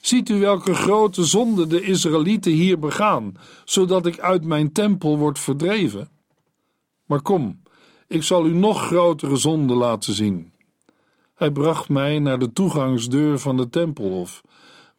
Ziet 0.00 0.28
u 0.28 0.40
welke 0.40 0.74
grote 0.74 1.24
zonde 1.24 1.66
de 1.66 1.82
Israëlieten 1.82 2.52
hier 2.52 2.78
begaan, 2.78 3.36
zodat 3.64 4.06
ik 4.06 4.18
uit 4.18 4.44
mijn 4.44 4.72
tempel 4.72 5.18
word 5.18 5.38
verdreven? 5.38 6.08
Maar 7.06 7.22
kom, 7.22 7.62
ik 8.06 8.22
zal 8.22 8.46
u 8.46 8.52
nog 8.52 8.86
grotere 8.86 9.36
zonden 9.36 9.76
laten 9.76 10.14
zien. 10.14 10.52
Hij 11.34 11.50
bracht 11.50 11.88
mij 11.88 12.18
naar 12.18 12.38
de 12.38 12.52
toegangsdeur 12.52 13.38
van 13.38 13.56
de 13.56 13.70
tempelhof 13.70 14.42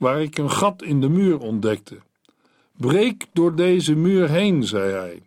waar 0.02 0.22
ik 0.22 0.38
een 0.38 0.52
gat 0.52 0.82
in 0.84 1.02
de 1.02 1.10
muur 1.10 1.40
ontdekte. 1.40 1.98
Breek 2.78 3.26
door 3.34 3.56
deze 3.56 3.96
muur 3.96 4.30
heen, 4.30 4.64
zei 4.64 4.92
hij. 4.92 5.22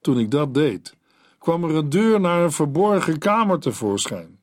Toen 0.00 0.18
ik 0.18 0.30
dat 0.30 0.54
deed, 0.54 0.94
kwam 1.38 1.64
er 1.64 1.74
een 1.74 1.88
deur 1.88 2.20
naar 2.20 2.42
een 2.42 2.52
verborgen 2.52 3.18
kamer 3.18 3.58
tevoorschijn. 3.58 4.40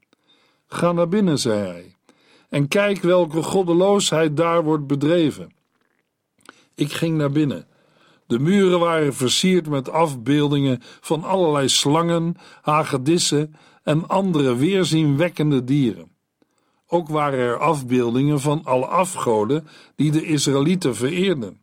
Ga 0.68 0.92
naar 0.92 1.08
binnen, 1.08 1.40
zei 1.40 1.68
hij, 1.68 1.96
en 2.50 2.68
kijk 2.68 3.02
welke 3.02 3.44
goddeloosheid 3.44 4.38
daar 4.38 4.64
wordt 4.64 4.88
bedreven. 4.88 5.54
Ik 6.76 6.92
ging 6.92 7.18
naar 7.18 7.32
binnen. 7.32 7.68
De 8.28 8.40
muren 8.40 8.80
waren 8.80 9.14
versierd 9.14 9.70
met 9.70 9.90
afbeeldingen 9.90 10.80
van 10.82 11.24
allerlei 11.24 11.70
slangen, 11.70 12.36
hagedissen 12.62 13.56
en 13.84 14.08
andere 14.08 14.56
weerzienwekkende 14.56 15.64
dieren. 15.64 16.13
Ook 16.94 17.10
waren 17.10 17.40
er 17.40 17.58
afbeeldingen 17.58 18.40
van 18.40 18.62
alle 18.64 18.86
afgoden 18.86 19.68
die 19.96 20.12
de 20.12 20.26
Israëlieten 20.26 20.96
vereerden. 20.96 21.62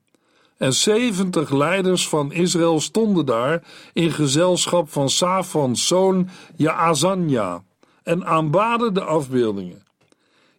En 0.56 0.72
zeventig 0.72 1.50
leiders 1.50 2.08
van 2.08 2.32
Israël 2.32 2.80
stonden 2.80 3.26
daar 3.26 3.62
in 3.92 4.10
gezelschap 4.10 4.90
van 4.90 5.10
Safans 5.10 5.86
zoon 5.86 6.28
Jaazanja 6.56 7.62
en 8.02 8.26
aanbaden 8.26 8.94
de 8.94 9.04
afbeeldingen. 9.04 9.82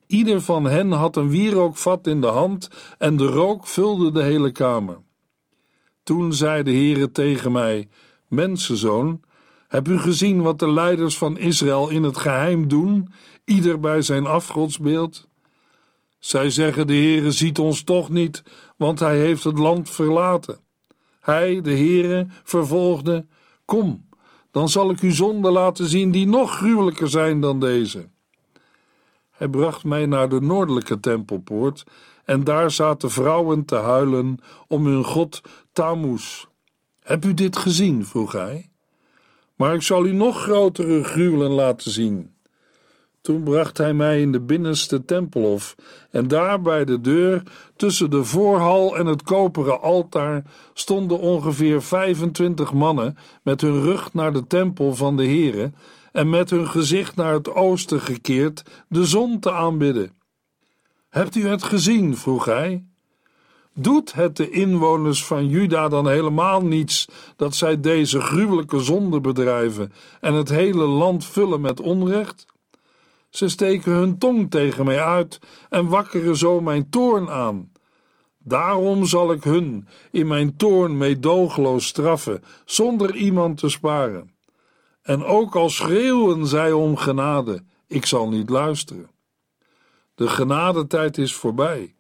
Ieder 0.08 0.42
van 0.42 0.64
hen 0.64 0.92
had 0.92 1.16
een 1.16 1.30
wierookvat 1.30 2.08
in 2.08 2.22
de 2.22 2.28
hand 2.28 2.70
en 2.98 3.18
de 3.18 3.26
rook 3.26 3.68
vulde 3.68 4.12
de 4.12 4.24
hele 4.24 4.52
kamer. 4.52 4.98
Toen 6.04 6.34
zei 6.34 6.64
de 6.64 6.72
Heere 6.72 7.12
tegen 7.12 7.52
mij: 7.52 7.90
Mensenzoon, 8.28 9.22
heb 9.72 9.88
u 9.88 10.00
gezien 10.00 10.42
wat 10.42 10.60
de 10.60 10.72
leiders 10.72 11.18
van 11.18 11.38
Israël 11.38 11.90
in 11.90 12.04
het 12.04 12.18
geheim 12.18 12.68
doen, 12.68 13.14
ieder 13.46 13.80
bij 13.80 14.02
zijn 14.02 14.26
afgodsbeeld? 14.26 15.28
Zij 16.20 16.50
zeggen: 16.50 16.88
De 16.88 16.94
Heere 16.94 17.32
ziet 17.32 17.60
ons 17.60 17.84
toch 17.84 18.10
niet, 18.10 18.44
want 18.78 19.00
hij 19.00 19.18
heeft 19.18 19.44
het 19.44 19.58
land 19.58 19.90
verlaten. 19.90 20.60
Hij, 21.20 21.62
de 21.62 21.72
Heere, 21.72 22.28
vervolgde: 22.44 23.26
Kom, 23.66 24.10
dan 24.52 24.70
zal 24.70 24.90
ik 24.90 25.02
u 25.02 25.12
zonden 25.12 25.52
laten 25.52 25.86
zien 25.86 26.12
die 26.12 26.28
nog 26.28 26.56
gruwelijker 26.58 27.10
zijn 27.10 27.42
dan 27.42 27.60
deze. 27.60 28.10
Hij 29.32 29.48
bracht 29.48 29.84
mij 29.84 30.06
naar 30.06 30.30
de 30.30 30.42
noordelijke 30.42 31.00
tempelpoort 31.00 31.84
en 32.26 32.44
daar 32.44 32.72
zaten 32.72 33.12
vrouwen 33.12 33.66
te 33.66 33.76
huilen 33.76 34.40
om 34.68 34.86
hun 34.86 35.04
god 35.04 35.42
Tammuz. 35.74 36.46
Heb 37.00 37.26
u 37.26 37.34
dit 37.34 37.58
gezien? 37.58 38.06
vroeg 38.06 38.32
hij. 38.32 38.71
Maar 39.62 39.74
ik 39.74 39.82
zal 39.82 40.06
u 40.06 40.14
nog 40.14 40.42
grotere 40.42 41.04
gruwelen 41.04 41.52
laten 41.52 41.92
zien. 41.92 42.34
Toen 43.22 43.44
bracht 43.44 43.78
hij 43.78 43.94
mij 43.94 44.22
in 44.22 44.32
de 44.32 44.40
binnenste 44.40 45.06
tempelhof, 45.06 45.76
en 46.12 46.28
daar 46.28 46.62
bij 46.62 46.86
de 46.86 47.02
deur, 47.02 47.44
tussen 47.76 48.10
de 48.10 48.24
voorhal 48.24 48.98
en 48.98 49.06
het 49.06 49.24
koperen 49.24 49.82
altaar, 49.82 50.44
stonden 50.74 51.20
ongeveer 51.20 51.82
25 51.82 52.74
mannen 52.74 53.18
met 53.44 53.62
hun 53.62 53.82
rug 53.82 54.14
naar 54.14 54.34
de 54.34 54.48
tempel 54.48 54.96
van 54.96 55.18
de 55.18 55.26
Heere 55.26 55.72
en 56.12 56.30
met 56.30 56.50
hun 56.50 56.68
gezicht 56.68 57.16
naar 57.16 57.34
het 57.34 57.54
oosten 57.54 58.00
gekeerd 58.00 58.64
de 58.88 59.06
zon 59.06 59.40
te 59.40 59.52
aanbidden. 59.52 60.12
Hebt 61.10 61.36
u 61.36 61.48
het 61.48 61.64
gezien? 61.64 62.18
vroeg 62.18 62.46
hij. 62.46 62.91
Doet 63.74 64.14
het 64.14 64.38
de 64.38 64.50
inwoners 64.50 65.26
van 65.26 65.48
Juda 65.48 65.88
dan 65.88 66.08
helemaal 66.08 66.62
niets 66.62 67.08
dat 67.36 67.56
zij 67.56 67.80
deze 67.80 68.22
gruwelijke 68.22 68.80
zonde 68.80 69.22
bedrijven 69.22 69.94
en 70.20 70.34
het 70.34 70.50
hele 70.50 70.86
land 70.86 71.26
vullen 71.26 71.62
met 71.62 71.80
onrecht? 71.80 72.46
Ze 73.30 73.50
steken 73.50 73.92
hun 73.92 74.18
tong 74.18 74.52
tegen 74.52 74.86
mij 74.86 75.02
uit 75.02 75.40
en 75.70 75.88
wakkeren 75.88 76.38
zo 76.38 76.62
mijn 76.62 76.90
toorn 76.90 77.30
aan. 77.30 77.72
Daarom 78.38 79.06
zal 79.06 79.32
ik 79.32 79.44
hun 79.44 79.88
in 80.12 80.28
mijn 80.28 80.58
toorn 80.58 80.98
meedogenloos 80.98 81.88
straffen, 81.88 82.44
zonder 82.66 83.16
iemand 83.16 83.58
te 83.58 83.70
sparen. 83.70 84.36
En 85.02 85.24
ook 85.24 85.56
al 85.56 85.70
schreeuwen 85.70 86.48
zij 86.48 86.72
om 86.72 86.98
genade, 86.98 87.64
ik 87.88 88.06
zal 88.06 88.30
niet 88.30 88.50
luisteren. 88.50 89.10
De 90.16 90.28
genadetijd 90.28 91.18
is 91.18 91.36
voorbij. 91.36 91.96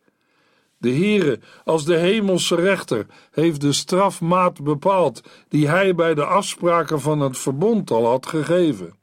De 0.82 0.89
Heere, 0.89 1.39
als 1.63 1.86
de 1.86 1.98
hemelse 1.98 2.56
rechter, 2.56 3.06
heeft 3.32 3.62
de 3.62 3.72
strafmaat 3.72 4.63
bepaald 4.63 5.22
die 5.48 5.67
hij 5.67 5.96
bij 5.96 6.13
de 6.13 6.26
afspraken 6.26 7.02
van 7.02 7.20
het 7.20 7.38
verbond 7.38 7.91
al 7.91 8.06
had 8.06 8.26
gegeven. 8.26 8.94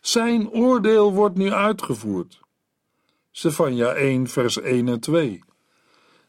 Zijn 0.00 0.50
oordeel 0.50 1.12
wordt 1.12 1.36
nu 1.36 1.52
uitgevoerd. 1.52 2.40
Sefania 3.30 3.92
1, 3.92 4.26
vers 4.28 4.60
1 4.60 4.88
en 4.88 5.00
2. 5.00 5.44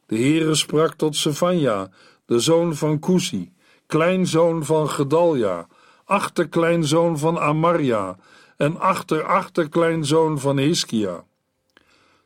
De 0.05 0.17
Heere 0.17 0.55
sprak 0.55 0.93
tot 0.93 1.15
Sefania, 1.15 1.89
de 2.25 2.39
zoon 2.39 2.75
van 2.75 2.99
Kusi, 2.99 3.53
kleinzoon 3.85 4.65
van 4.65 4.89
Gedalja, 4.89 5.67
achterkleinzoon 6.05 7.17
van 7.17 7.39
Amaria 7.39 8.17
en 8.57 8.79
achter-achterkleinzoon 8.79 10.39
van 10.39 10.57
Hiskia. 10.57 11.23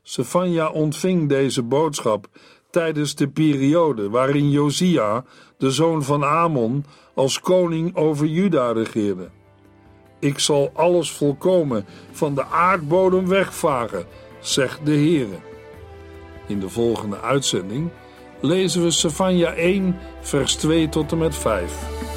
Sefania 0.10 0.70
ontving 0.70 1.30
deze 1.30 1.64
boodschap 1.64 2.28
tijdens 2.70 3.16
de 3.16 3.28
periode 3.28 4.10
waarin 4.10 4.50
Josia, 4.50 5.24
de 5.58 5.72
zoon 5.72 6.04
van 6.04 6.24
Amon, 6.24 6.86
als 7.14 7.40
koning 7.40 7.96
over 7.96 8.26
Juda 8.26 8.72
regeerde. 8.72 9.30
Ik 10.20 10.40
zal 10.40 10.72
alles 10.74 11.12
volkomen 11.12 11.86
van 12.12 12.36
de 12.36 12.46
aardbodem 12.46 13.28
wegvagen, 13.28 14.06
zegt 14.40 14.86
de 14.86 14.92
Heere. 14.92 15.40
In 16.48 16.60
de 16.60 16.70
volgende 16.70 17.22
uitzending 17.22 17.90
lezen 18.42 18.84
we 18.84 18.92
Sefania 18.92 19.54
1, 19.54 19.98
vers 20.22 20.56
2 20.56 20.90
tot 20.90 21.12
en 21.12 21.18
met 21.18 21.36
5. 21.36 22.17